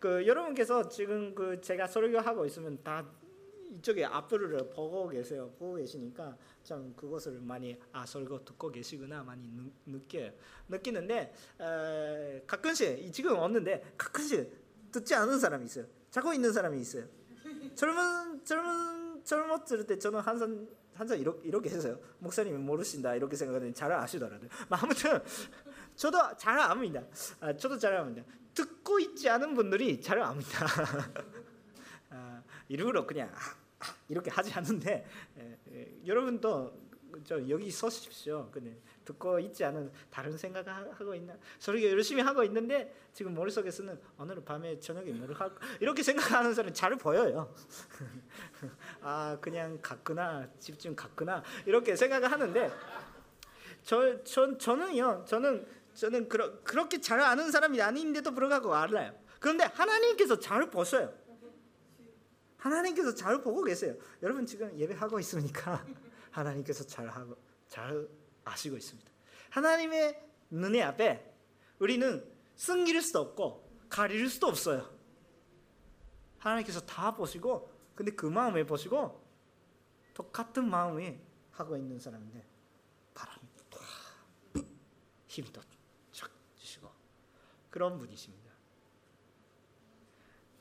[0.00, 3.06] 그 여러분께서 지금 그 제가 설교하고 있으면 다
[3.70, 5.52] 이쪽에 앞을 보고 계세요.
[5.58, 10.32] 보고 계시니까 참 그것을 많이 아 설교 듣고 계시구나 많이 느, 느껴요.
[10.68, 15.86] 느끼는데 에, 가끔씩 지금 없는데 가끔씩 듣지 않은 사람이 있어요.
[16.10, 17.04] 자고 있는 사람이 있어요.
[17.74, 21.98] 젊은 젊은 철못들 때 저는 항상 항상 이렇게, 이렇게 했어요.
[22.18, 24.48] 목사님이 모르신다 이렇게 생각하는데 잘 아시더라고요.
[24.68, 25.22] 아무튼
[25.96, 27.02] 저도 잘 압니다.
[27.40, 28.22] 아, 저도 잘 압니다.
[28.54, 30.66] 듣고 있지 않은 분들이 잘 압니다.
[32.10, 33.32] 아, 일부러 그냥
[34.08, 35.06] 이렇게 하지 않는데
[35.38, 36.90] 에, 에, 여러분도
[37.24, 38.50] 저 여기 서십시오.
[38.52, 38.78] 근데
[39.10, 41.34] 듣고 있지 않은 다른 생각하고 있나?
[41.58, 45.50] 소리 열심히 하고 있는데 지금 머릿속에서는 오늘 밤에 저녁에 뭘 할?
[45.80, 47.52] 이렇게 생각하는 사람 잘 보여요.
[49.02, 52.70] 아 그냥 갔구나 집중 갔구나 이렇게 생각을 하는데
[53.82, 59.12] 저, 저 저는요 저는 저는 그러, 그렇게 잘 아는 사람이 아닌데도 불구하고 알아요.
[59.40, 61.12] 그런데 하나님께서 잘 보셔요.
[62.58, 63.96] 하나님께서 잘 보고 계세요.
[64.22, 65.84] 여러분 지금 예배하고 있으니까
[66.30, 67.36] 하나님께서 잘 하고
[67.66, 68.06] 잘
[68.44, 69.10] 아시고 있습니다.
[69.50, 71.34] 하나님의 눈에 앞에
[71.78, 72.24] 우리는
[72.56, 74.88] 숨길 수도 없고 가릴 수도 없어요.
[76.38, 79.22] 하나님께서 다 보시고 근데 그 마음에 보시고
[80.14, 81.20] 똑같은 마음에
[81.52, 82.46] 하고 있는 사람인데
[83.14, 83.50] 바람이
[85.30, 85.60] 힘도
[86.10, 86.90] 쫙 주시고
[87.70, 88.50] 그런 분이십니다.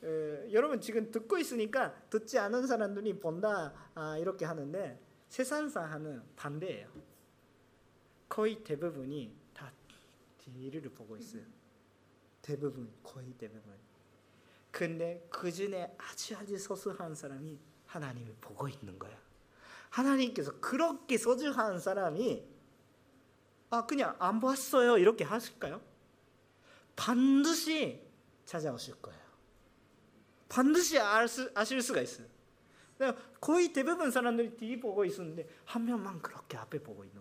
[0.03, 6.87] 에, 여러분 지금 듣고 있으니까 듣지 않은 사람들이 본다 아, 이렇게 하는데 세상상 하는 반대예요.
[8.29, 9.71] 거의 대부분이 다
[10.37, 11.43] 뒤를 보고 있어요.
[12.41, 13.73] 대부분 거의 대부분.
[14.71, 19.19] 근데 그 중에 아주 아주 소수한 사람이 하나님을 보고 있는 거야.
[19.89, 22.47] 하나님께서 그렇게 소중한 사람이
[23.71, 25.81] 아 그냥 안 봤어요 이렇게 하실까요?
[26.95, 28.01] 반드시
[28.45, 29.19] 찾아오실 거예요.
[30.47, 32.27] 반드시 알 수, 아실 수가 있어요.
[33.39, 37.18] 거의 대부분 사람들이 뒤 보고 있었는데 한 명만 그렇게 앞에 보고 있는.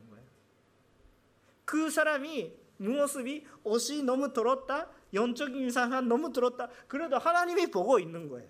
[1.69, 6.71] 그 사람이 모습이 옷이 너무 더럽다, 영적인 이상한 너무 더럽다.
[6.87, 8.49] 그래도 하나님이 보고 있는 거예요.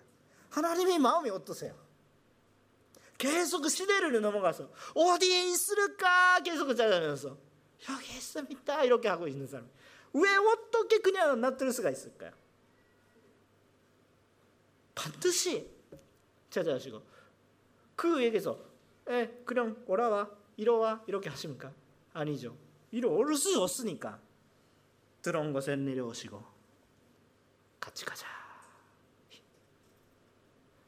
[0.50, 1.76] 하나님의 마음이 어떠세요?
[3.18, 7.36] 계속 그 시대를 넘어가서 어디에 있을까 계속 찾아면서
[7.90, 9.68] 여기 있습니다 이렇게 하고 있는 사람.
[10.12, 12.30] 왜 어떻게 그냥 놔둘 수가 있을까요?
[14.94, 15.68] 반드시
[16.50, 17.02] 찾아가시고
[17.96, 18.64] 그에게서
[19.08, 21.72] 에 그냥 오라와 이러와 이렇게 하십니까?
[22.12, 22.67] 아니죠.
[22.90, 24.20] 이리 올 수 없으니까
[25.22, 26.42] 들어온 곳에 내려오시고
[27.80, 28.26] 같이 가자.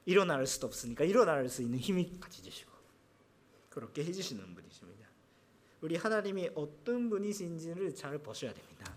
[0.06, 2.70] 일어날 수도 없으니까 일어날 수 있는 힘이 같이 주시고
[3.68, 5.06] 그렇게 해주시는 분이십니다.
[5.82, 8.96] 우리 하나님이 어떤 분이신지를 잘 보셔야 됩니다.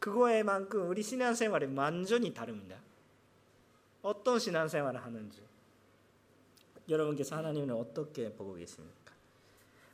[0.00, 2.78] 그거에만큼 우리 신앙생활이 완전히 다릅니다.
[4.02, 5.42] 어떤 신앙생활을 하는지
[6.88, 9.14] 여러분께서 하나님을 어떻게 보고 계십니까?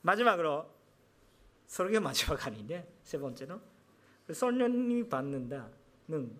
[0.02, 0.68] 마지막으로
[1.70, 3.60] 설교 마지막 아닌데 세 번째는
[4.32, 6.36] 성령님이 받는다는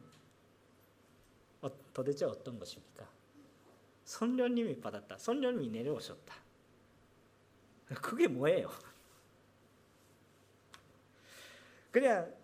[1.63, 3.09] 어, 도대체 어떤 것입니까?
[4.05, 5.19] 성령님이 받았다.
[5.19, 6.35] 성령님이 내려오셨다.
[8.03, 8.71] 그게 뭐예요?
[11.93, 12.35] 그냥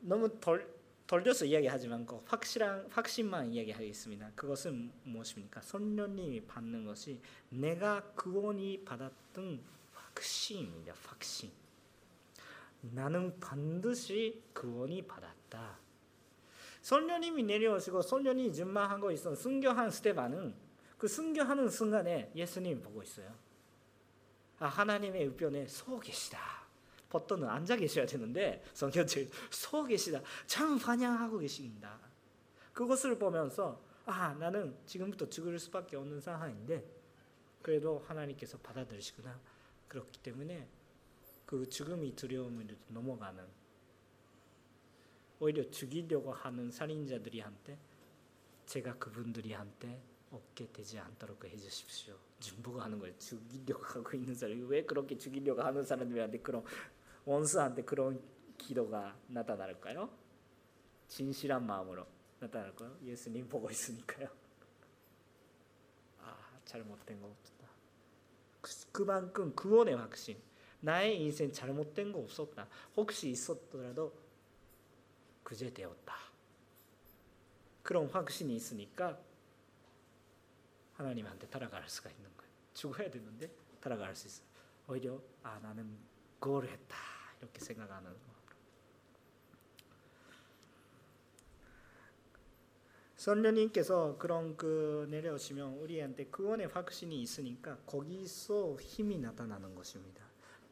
[0.00, 0.70] 너무 덜
[1.06, 4.32] 돌려서 이야기하지만 그 확실한 확신만 이야기하겠습니다.
[4.34, 5.62] 그것은 무엇입니까?
[5.62, 7.18] 성령님이 받는 것이
[7.48, 9.62] 내가 구원이 받았던
[9.94, 10.94] 확신입니다.
[11.06, 11.63] 확신.
[12.92, 15.78] 나는 반드시 구원이 받았다.
[16.82, 20.54] 성령님이 내려오시고 성령이 준마하고 있어 순교한 스테반은
[20.98, 23.34] 그 순교하는 순간에 예수님 보고 있어요.
[24.58, 26.38] 아 하나님의 의변에 서 계시다.
[27.08, 30.20] 보통은 앉아 계셔야 되는데 성경책 서 계시다.
[30.46, 31.98] 참 환영하고 계십니다.
[32.72, 36.84] 그것을 보면서 아 나는 지금부터 죽을 수밖에 없는 상황인데
[37.62, 39.40] 그래도 하나님께서 받아들이시구나.
[39.88, 40.68] 그렇기 때문에
[41.46, 43.44] 그 죽음이 두려움을 넘어가는
[45.40, 47.78] 오히려 죽이려고 하는 살인자들이 한테
[48.66, 52.16] 제가 그분들이 한테 없게 되지 않도록 해주십시오.
[52.40, 53.16] 중보가 하는 거예요.
[53.18, 56.64] 죽이려고 하고 있는 사람이 왜 그렇게 죽이려고 하는 사람들한테 그런
[57.24, 58.20] 원수한테 그런
[58.58, 60.10] 기도가 나타날까요?
[61.08, 62.06] 진실한 마음으로
[62.40, 62.98] 나타날까요?
[63.04, 64.28] 예수님 보고 있으니까요.
[66.20, 67.68] 아 잘못된 거 없다.
[68.92, 70.40] 그만큼 구원의 확신.
[70.84, 72.68] 나의 인생 잘못된 거 없었다.
[72.96, 74.12] 혹시 있었더라도
[75.42, 76.14] 그제 되었다.
[77.82, 79.18] 그런 확신이 있으니까
[80.94, 82.52] 하나님한테 따라갈 수가 있는 거예요.
[82.74, 84.46] 죽어야 되는데 따라갈 수 있어요.
[84.88, 85.96] 오히려 아 나는
[86.38, 86.96] 그걸 했다
[87.40, 88.34] 이렇게 생각하는 거.
[93.16, 100.23] 선녀님께서 그런 그 내려오시면 우리한테 구원의 확신이 있으니까 거기서 힘이 나타나는 것입니다.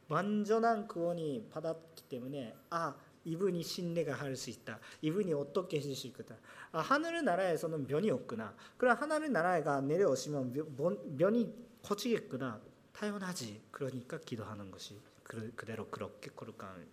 [0.07, 2.95] 완전한 구원이 받았기 때문에 아
[3.25, 4.79] 이분이 신뢰가 할 수 있다.
[5.01, 6.37] 이분이 어떻게 해주실 거다.
[6.71, 8.55] 아, 하늘 나라에서는 면이 없구나.
[8.77, 12.61] 그럼 하늘 나라가 내려오시면 면, 면이 거치겠구나
[12.93, 16.87] 타연하지 그러니까 기도하는 것이 그대로 그렇게 거룩한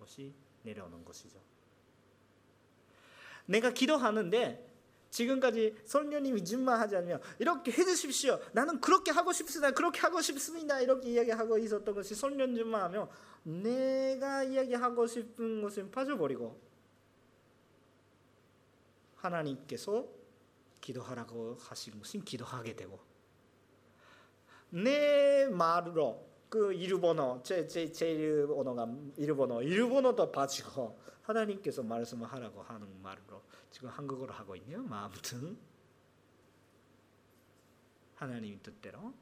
[0.00, 1.40] 것이 내려오는 것이죠.
[3.46, 4.75] 내가 기도하는데
[5.16, 8.38] 지금까지 성령님이 준마하지 않으면 이렇게 해주십시오.
[8.52, 9.70] 나는 그렇게 하고 싶습니다.
[9.70, 10.80] 그렇게 하고 싶습니다.
[10.80, 13.08] 이렇게 이야기하고 있었던 것이 성령 준마하면
[13.42, 16.60] 내가 이야기하고 싶은 것을 빠져버리고
[19.16, 20.06] 하나님께서
[20.82, 23.00] 기도하라고 하신 것은 기도하게 되고
[24.68, 28.88] 내 말로 그 일본어 제, 제, 제 일본어가
[29.18, 34.82] 일본어 일본어도 빠지고 하나님께서 말씀을 하라고 하는 말로 지금 한국어로 하고 있네요.
[34.82, 35.58] 뭐 아무튼
[38.14, 39.12] 하나님 뜻대로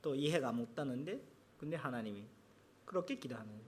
[0.00, 1.20] 또 이해가 못하는데
[1.58, 2.24] 근데 하나님이
[2.84, 3.60] 그렇게 기도하는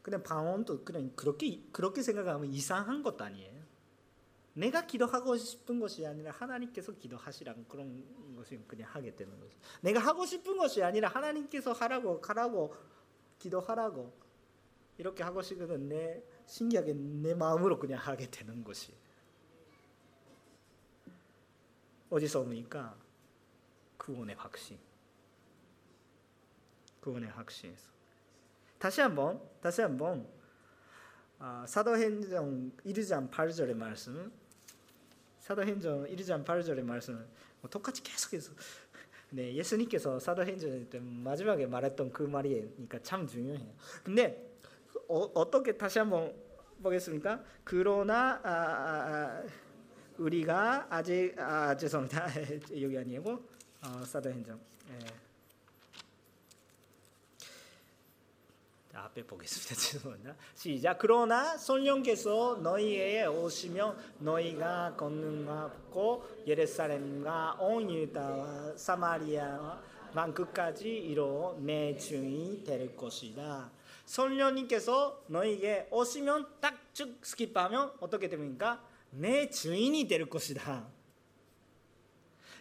[0.00, 3.59] 그냥 방언도 그냥 그렇게 그렇게 생각하면 이상한 것도 아니에요.
[4.60, 9.56] 내가 기도하고 싶은 것이 아니라 하나님께서 기도하시라는 그런 것을 그냥 하게 되는 거죠.
[9.80, 12.74] 내가 하고 싶은 것이 아니라 하나님께서 하라고 가라고
[13.38, 14.12] 기도하라고
[14.98, 18.92] 이렇게 하고 싶으면 내 신기하게 내 마음으로 그냥 하게 되는 것이
[22.10, 22.98] 어디서 옵니까?
[23.96, 24.78] 구원의 확신.
[27.00, 27.90] 구원의 확신에서.
[28.78, 30.28] 다시 한번 다시 한번
[31.38, 34.39] 아, 사도행전 1장 8절의 말씀
[35.50, 37.26] 사도행전 1장 8절의 말씀
[37.60, 38.52] 뭐 똑같이 계속해서
[39.30, 43.66] 네, 예수님께서 사도행전 때 마지막에 말했던 그 말이니까 참 중요해요.
[44.04, 44.48] 근데
[45.08, 46.32] 어, 떻게 다시 한번
[46.80, 47.42] 보겠습니까?
[47.64, 49.42] 그러나 아, 아, 아,
[50.18, 52.28] 우리가 아직 아, 죄송합니다.
[52.80, 53.44] 여기 아니고
[53.82, 54.56] 어, 사도행전.
[54.90, 55.29] 예.
[59.04, 59.74] 앞에 보겠습니다.
[59.80, 60.36] 죄송합니다.
[60.54, 60.98] 시작.
[60.98, 69.82] 그러나 성령께서 너희에게 오시면 너희가 권능받고 예루살렘과 온 유다와 사마리아와
[70.14, 73.70] 땅끝까지 이르러 내 증인이 될 것이다.
[74.04, 78.84] 성령님께서 너희에게 오시면 딱쭉 skip하면 어떻게 됩니까?
[79.10, 80.88] 내 주인이 될 것이다.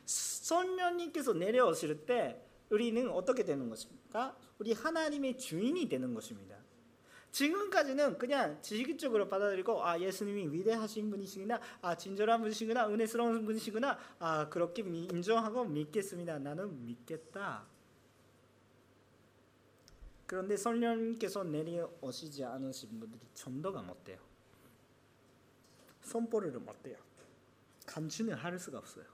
[0.05, 4.37] 성령님께서 내려오실 때 우리는 어떻게 되는 것입니까?
[4.59, 6.57] 우리 하나님의 주인이 되는 것입니다.
[7.31, 14.81] 지금까지는 그냥 지식적으로 받아들이고 아 예수님이 위대하신 분이시구나 아 친절한 분이시구나 은혜스러운 분이시구나 아 그렇게
[14.81, 17.67] 인정하고 믿겠습니다 나는 믿겠다
[20.29, 24.19] 그런데 성령님께서 내려오시지 않으신 분들이 전도가 못돼요.
[26.03, 26.97] 선포를 못돼요.
[27.87, 29.05] 감춘을 할 수가 없어요.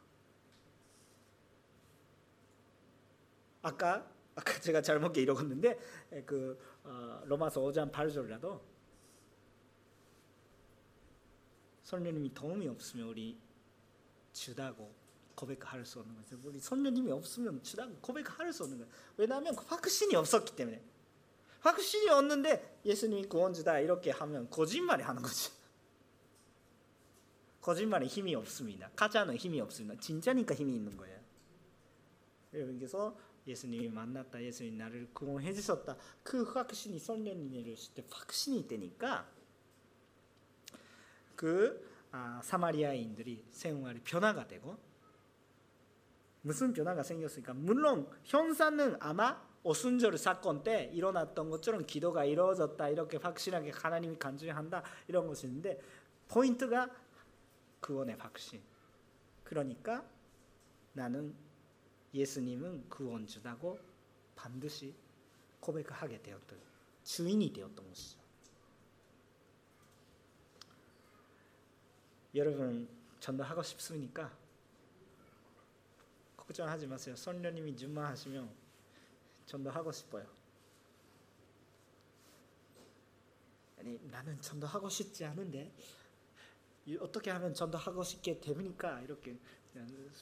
[3.65, 5.79] 아까 아까 제가 잘못 읽었는데
[6.23, 8.61] 그 어, 로마서 5장 8절이라도
[11.81, 13.39] 성령님이 도움이 없으면 우리
[14.33, 14.93] 주다고
[15.33, 16.39] 고백할 수 없는 거죠.
[16.43, 18.91] 우리 성령님이 없으면 주다고 고백할 수 없는 거예요.
[19.17, 20.83] 왜냐하면 확신이 없었기 때문에.
[21.61, 25.51] 확실히 얻는데 예수님이 구원주다 이렇게 하면 거짓말이 하는 거지.
[27.61, 28.91] 거짓말에 힘이 없습니다.
[28.95, 29.99] 가짜는 힘이 없습니다.
[29.99, 31.19] 진짜니까 힘이 있는 거예요.
[32.53, 34.41] 여기서 예수님이 만났다.
[34.41, 35.97] 예수님 나를 구원해 주셨다.
[36.23, 36.99] 그 확신이
[37.51, 39.29] 내려오실 때 확신이 되니까
[41.35, 44.77] 그 아, 사마리아인들이 생활이 변화가 되고
[46.41, 53.71] 무슨 변화가 생겼으니까 물론 현상은 아마 오순절 사건 때 일어났던 것처럼 기도가 이루어졌다 이렇게 확실하게
[53.71, 55.81] 하나님이 간주한다 이런 것인데
[56.27, 56.89] 포인트가
[57.81, 58.61] 구원의 확신.
[59.43, 60.07] 그러니까
[60.93, 61.35] 나는
[62.15, 63.77] 예수님은 구원주다고
[64.35, 64.95] 반드시
[65.59, 66.59] 고백하게 되었던
[67.03, 68.19] 주인이 되었던 것이죠.
[72.33, 72.87] 여러분
[73.19, 74.35] 전도하고 싶습니까?
[76.37, 77.15] 걱정하지 마세요.
[77.15, 78.49] 성령님이 준마하시면
[79.45, 80.25] 전도하고 싶어요.
[83.77, 85.73] 아니 나는 전도하고 싶지 않은데
[86.99, 89.01] 어떻게 하면 전도하고 싶게 됩니까?
[89.01, 89.37] 이렇게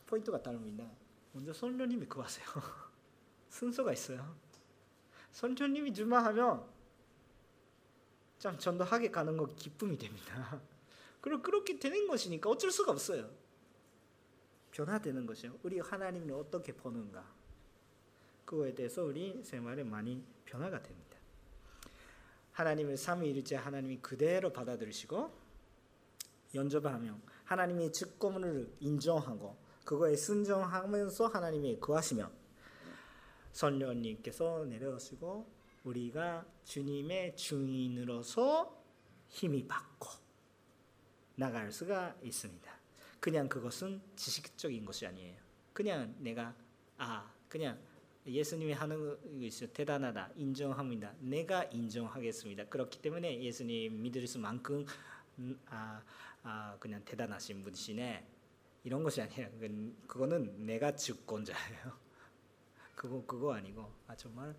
[0.08, 0.89] 포인트가 다릅니다.
[1.34, 2.46] 먼저 성령님이 구하세요.
[3.50, 4.36] 순서가 있어요.
[5.32, 6.64] 성령님이 주마 하면
[8.38, 10.62] 참 전도하게 가는 거 기쁨이 됩니다.
[11.22, 13.30] 그리고 그렇게 되는 것이니까 어쩔 수가 없어요.
[14.72, 15.58] 변화되는 것이요.
[15.64, 17.26] 우리 하나님을 어떻게 보는가.
[18.46, 21.18] 그거에 대해서 우리 생활에 많이 변화가 됩니다.
[22.52, 25.32] 하나님을 삼위일체 하나님이 그대로 받아들이시고
[26.54, 32.32] 연접하며 하나님의 직권을 인정하고 그거에 순종하면서 하나님이 구하시며
[33.52, 35.48] 성령님께서 내려오시고
[35.84, 38.82] 우리가 주님의 주인으로서
[39.28, 40.10] 힘이 받고
[41.36, 42.72] 나갈 수가 있습니다.
[43.20, 45.38] 그냥 그것은 지식적인 것이 아니에요.
[45.74, 46.56] 그냥 내가
[46.98, 47.80] 아 그냥
[48.26, 51.14] 예수님이 하는 것이 대단하다 인정합니다.
[51.20, 52.66] 내가 인정하겠습니다.
[52.66, 54.86] 그렇기 때문에 예수님 믿을 수만큼
[55.40, 56.02] 음, 아,
[56.44, 58.26] 아 그냥 대단하신 분이시네
[58.84, 59.50] 이런 것이 아니에요.
[60.08, 61.98] 그거는 내가 주권자예요.
[62.96, 64.56] 그거 그거 아니고 아 정말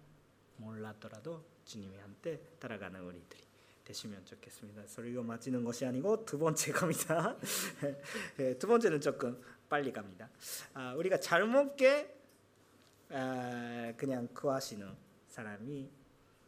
[0.57, 3.43] 몰랐더라도 주님한테 따라가는 우리들이
[3.85, 4.87] 되시면 좋겠습니다.
[4.87, 7.37] 소리가 맞지는 것이 아니고 두 번째 갑니다.
[8.59, 10.31] 두 번째는 조금 빨리 갑니다.
[10.72, 12.14] 아, 우리가 잘못게
[13.11, 14.89] 아, 그냥 구하시는
[15.29, 15.91] 사람이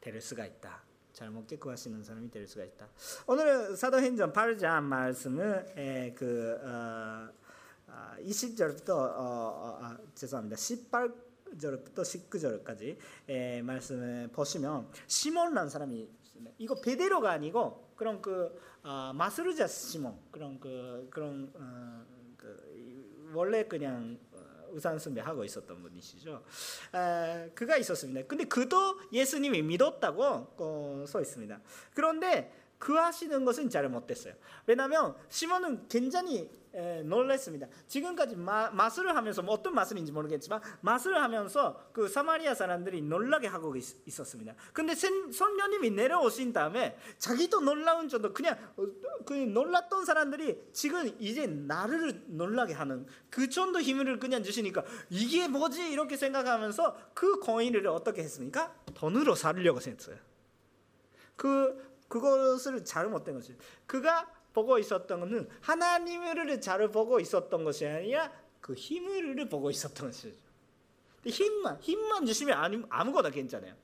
[0.01, 0.83] 될 수가 있다.
[1.13, 2.89] 잘못게 구하시는 사람이 될 수가 있다.
[3.27, 7.29] 오늘 사도행전 8장 말씀은 에, 그 어,
[7.89, 10.57] 아, 20절부터 어, 어, 아, 죄송합니다.
[10.57, 12.97] 18절부터 19절까지
[13.29, 16.09] 에, 말씀을 보시면 시몬이라는 사람이.
[16.59, 22.05] 이거 베데로가 아니고 그런 그 어, 마스르자 시몬 그런 그 그런 어,
[22.37, 24.19] 그, 원래 그냥
[24.73, 26.43] 우산 숭배하고 있었던 분이시죠.
[26.93, 28.27] 아, 그가 있었습니다.
[28.27, 30.23] 근데 그도 예수님이 믿었다고
[30.59, 31.61] 어, 써 있습니다.
[31.95, 34.35] 그런데 그 하시는 것은 잘못됐어요.
[34.67, 37.67] 왜냐하면 시몬은 굉장히 에, 놀랐습니다.
[37.89, 43.75] 지금까지 마, 마술을 하면서 뭐 어떤 마술인지 모르겠지만 마술을 하면서 그 사마리아 사람들이 놀라게 하고
[43.77, 48.87] 있, 었습니다 근데 선녀님이 내려오신 다음에 자기도 놀라운 정도 그냥 어,
[49.25, 55.91] 그 놀랐던 사람들이 지금 이제 나를 놀라게 하는 그 정도 힘을 그냥 주시니까 이게 뭐지
[55.91, 58.75] 이렇게 생각하면서 그 거인을 어떻게 했습니까?
[58.93, 60.17] 돈으로 사려고 했어요.
[61.37, 63.55] 그 그것을 잘 못된 것이
[63.87, 70.37] 그가 보고 있었던 것은 하나님을 잘 보고 있었던 것이 아니라 그 힘을 보고 있었던 것이죠.
[71.27, 73.75] 힘만 힘만 주시면 아무거나 괜찮아요.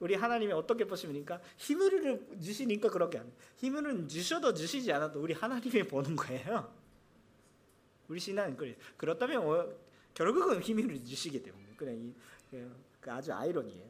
[0.00, 1.40] 우리 하나님이 어떻게 보십니까?
[1.56, 6.72] 힘을 주시니까 그렇게 안 힘을 주셔도 주시지 않아도 우리 하나님이 보는 거예요.
[8.08, 8.76] 우리 신앙은 그래.
[8.96, 9.68] 그렇다면 어,
[10.14, 12.14] 결국은 힘을 주시기 때문에 그냥
[13.00, 13.86] 그 아주 아이러니예요.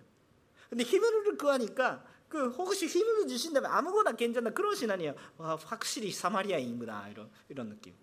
[0.68, 5.14] 근데 힘을 구하니까 그 혹시 힘을 주신다면 아무거나 괜찮다 그런 신앙이에요.
[5.38, 7.94] 와 확실히 사마리아인구나 이런 이런 느낌.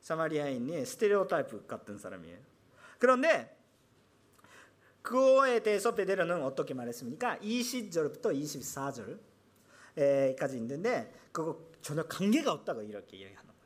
[0.00, 2.38] 사마리아인이 스테레오 타입 같은 사람이에요.
[2.98, 3.56] 그런데
[5.02, 7.38] 그거에 대해서 베드로는 어떻게 말했습니까?
[7.38, 9.18] 20절부터
[9.96, 13.64] 24절까지 있는데 그거 전혀 관계가 없다고 이렇게 이야기하는 거예요.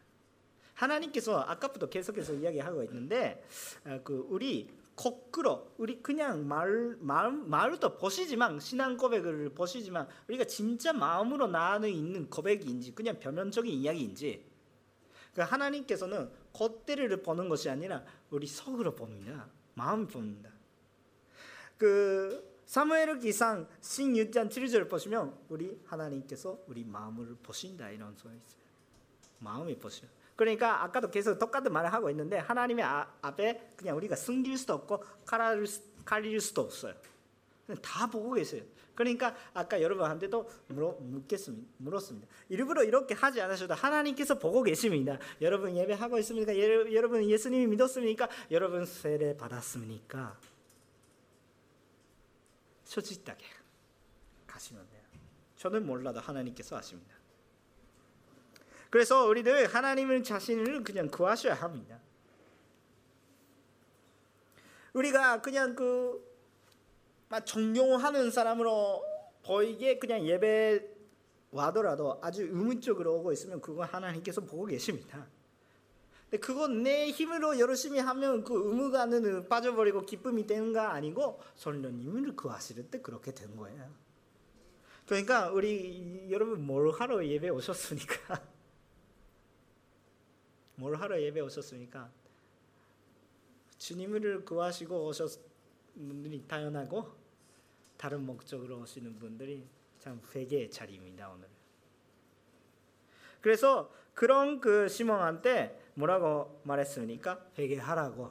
[0.75, 3.45] 하나님께서 아까부터 계속해서 이야기하고 있는데
[3.85, 4.69] 아, 그 우리
[4.99, 12.29] 거꾸로 우리 그냥 말, 말, 말도 보시지만 신앙 고백을 보시지만 우리가 진짜 마음으로 나는 있는
[12.29, 14.45] 고백인지 그냥 표면적인 이야기인지
[15.35, 19.49] 그 하나님께서는 겉대를 보는 것이 아니라 우리 속으로 봅니다.
[19.75, 20.51] 마음을 봅니다.
[21.77, 28.63] 그 사무엘 기상 16장 7절 보시면 우리 하나님께서 우리 마음을 보신다 이런 소리 있어요.
[29.39, 30.09] 마음이 보셔.
[30.39, 35.03] 그러니까 아까도 계속 똑같은 말을 하고 있는데 하나님의 아, 앞에 그냥 우리가 숨길 수도 없고
[35.27, 35.67] 가릴,
[36.05, 36.95] 가릴 수도 없어요.
[37.83, 38.63] 다 보고 계세요.
[38.95, 41.69] 그러니까 아까 여러분한테도 물어, 묻겠습니다.
[41.79, 42.29] 물었습니다.
[42.51, 45.19] 일부러 이렇게 하지 않으셔도 하나님께서 보고 계십니다.
[45.41, 46.55] 여러분 예배하고 있습니까?
[46.55, 48.29] 예, 여러분 예수님이 믿었습니까?
[48.53, 50.39] 여러분 세례 받았습니까?
[52.85, 53.45] 솔직하게
[54.47, 55.03] 가시면 돼요.
[55.57, 57.18] 저는 몰라도 하나님께서 아십니다.
[58.91, 62.01] 그래서 우리들 하나님을 자신을 그냥 구하셔야 합니다.
[64.93, 66.27] 우리가 그냥 그
[67.45, 69.05] 존경하는 사람으로
[69.45, 70.99] 보이게 그냥 예배
[71.51, 75.27] 와더라도 아주 의문적으로 오고 있으면 그거 하나님께서 보고 계십니다.
[76.25, 82.91] 근데 그건 내 힘으로 열심히 하면 그 의무가는 빠져버리고 기쁨이 되는 거 아니고 성령님을 구하실
[82.91, 83.91] 때 그렇게 된 거예요.
[85.07, 88.43] 그러니까 우리 여러분 뭘 하러 예배 오셨습니까?
[90.79, 92.09] 뭘 하러 예배 오셨습니까?
[93.79, 95.41] 주님을 구하시고 오셨
[95.95, 97.13] 분들이 당연하고
[97.97, 99.67] 다른 목적으로 오시는 분들이
[99.99, 101.49] 참 회개의 자리입니다 오늘.
[103.41, 107.51] 그래서 그런 그 시몬한테 뭐라고 말했습니까?
[107.59, 108.31] 회개하라고.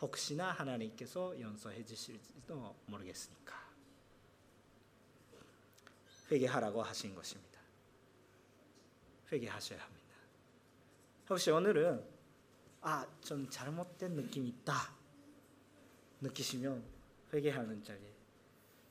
[0.00, 3.54] 혹시나 하나님께서 용서해 주실지도 모르겠으니까.
[6.32, 7.60] 회개하라고 하신 것입니다.
[9.30, 9.93] 회개하셔야 합니다.
[11.28, 12.04] 혹시 오늘은
[12.82, 14.74] 아, 좀 잘못된 느낌이 있다
[16.20, 16.82] 느끼시면
[17.32, 18.00] 회개하는 자리.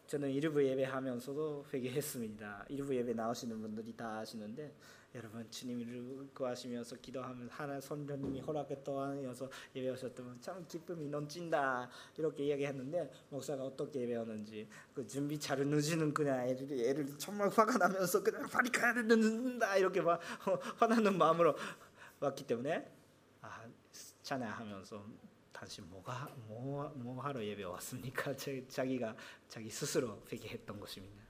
[0.07, 2.65] 저는 일부 예배하면서도 회개했습니다.
[2.69, 4.73] 일부 예배 나오시는 분들이 다 아시는데
[5.15, 14.01] 여러분 주님을 구하시면서 기도하면 하나 선녀님이 허락했다면서 예배하셨다면 참 기쁨이 넘친다 이렇게 이야기했는데 목사가 어떻게
[14.01, 19.77] 예배하는지 그 준비 잘 늦으는 그냥 애를 애를 정말 화가 나면서 그냥 빨리 가야 된다
[19.77, 21.55] 이렇게 막 어, 화나는 마음으로
[22.23, 22.91] 왔기 때문에
[23.41, 23.67] 아
[24.21, 25.05] 찬양하면서
[25.51, 28.33] 당신 뭐가 뭐, 뭐 하러 예배 왔습니까?
[28.67, 29.15] 자 기가
[29.47, 31.23] 자기 스스로 회개했던 것입니다.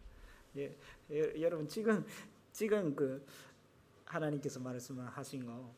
[0.58, 0.76] 예,
[1.12, 2.06] 예, 여러분 지금
[2.52, 3.26] 지금 그
[4.06, 5.74] 하나님께서 말씀하신 거,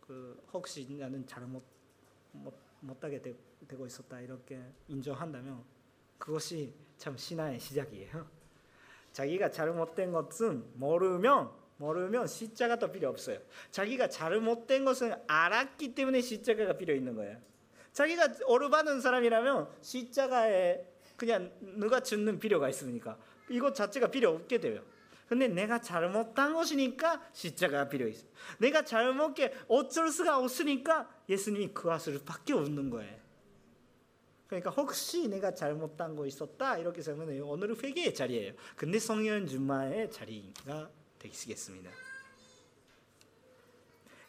[0.00, 1.62] 그 혹시 나는 잘못
[2.32, 3.34] 못, 못하게 되,
[3.76, 5.62] 고 있었다 이렇게 인정한다면
[6.18, 8.26] 그것이 참 신앙의 시작이에요.
[9.12, 13.38] 자기가 잘못된 것은 모르면 모르면 십자가도 필요 없어요.
[13.70, 17.38] 자기가 잘못된 것은 알았기 때문에 십자가가 필요 있는 거예요.
[17.92, 23.18] 자기가 오르받은 사람이라면 십자가에 그냥 누가 죽는 필요가 있습니까?
[23.48, 24.82] 이것 자체가 필요 없게 돼요.
[25.28, 28.26] 근데 내가 잘못한 것이니까 십자가가 필요 있어.
[28.58, 33.16] 내가 잘못게 어쩔 수가 없으니까 예수님이 그할 수밖에 없는 거예요.
[34.46, 38.52] 그러니까 혹시 내가 잘못한 거 있었다 이렇게 생각하면 오늘은 회개의 자리예요.
[38.76, 40.90] 근데 성령 준마의 자리가
[41.28, 41.90] 되시겠습니다.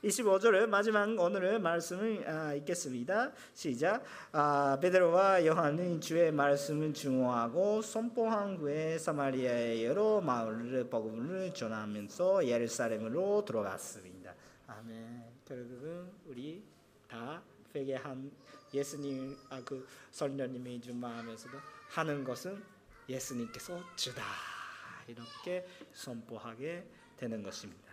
[0.03, 3.31] 25절 마지막 오늘의 말씀을 아, 읽겠습니다.
[3.53, 4.03] 시작.
[4.31, 14.35] 아, 베드로와 요한은 주의 말씀을 중호하고 선포한 후에 사마리아의 여러 마을을 복음을 전하면서 예루살렘으로 들어갔습니다.
[14.67, 15.23] 아멘.
[15.45, 16.63] 결국은 우리
[17.07, 17.41] 다
[17.73, 18.31] 회개한
[18.73, 21.57] 예수님 아그 선녀님의 준마하면서도
[21.89, 22.61] 하는 것은
[23.09, 24.57] 예수님께서 주다
[25.08, 26.88] 이렇게 선포하게
[27.18, 27.88] 되는 것입니다.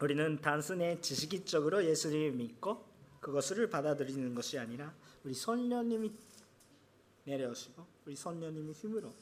[0.00, 2.84] 우리는 단순히 지식적으로 예수님을 믿고
[3.20, 4.94] 그것을 받아들이는 것이 아니라
[5.24, 6.12] 우리 선녀님이
[7.24, 9.14] 내려오시고 우리 선녀님의 힘으로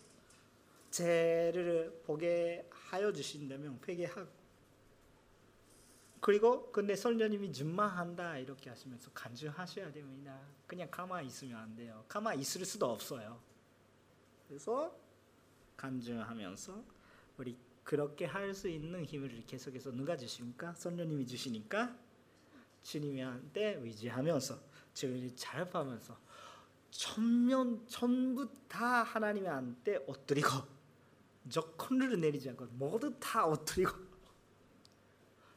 [0.90, 4.42] 죄를 보게 하여 주신다면 회개하고
[6.20, 10.38] 그리고 근데 선녀님이 준마한다 이렇게 하시면서 간증하셔야 됩니다.
[10.68, 12.04] 그냥 가만히 있으면 안 돼요.
[12.06, 13.40] 가만히 있을 수도 없어요.
[14.46, 14.96] 그래서
[15.82, 16.84] 간증하면서
[17.38, 20.72] 우리 그렇게 할 수 있는 힘을 계속해서 누가 주십니까?
[20.74, 21.96] 선녀님이 주시니까
[22.82, 24.60] 주님한테 의지하면서
[24.94, 26.16] 주님을 잘 봐면서
[26.90, 30.48] 천면 전부 다 하나님한테 엎드리고
[31.48, 33.90] 조건을 내리지 않고 모두 다 엎드리고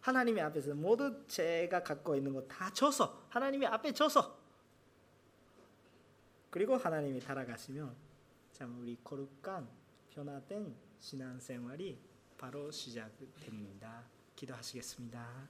[0.02, 4.40] 하나님의 앞에서 모두 제가 갖고 있는 거 다 줘서 하나님의 앞에 줘서
[6.50, 7.94] 그리고 하나님이 따라가시면
[8.54, 9.68] 참 우리 거룩한
[10.16, 12.00] 변화된 신앙생활이
[12.38, 14.06] 바로 시작됩니다.
[14.34, 15.50] 기도하시겠습니다.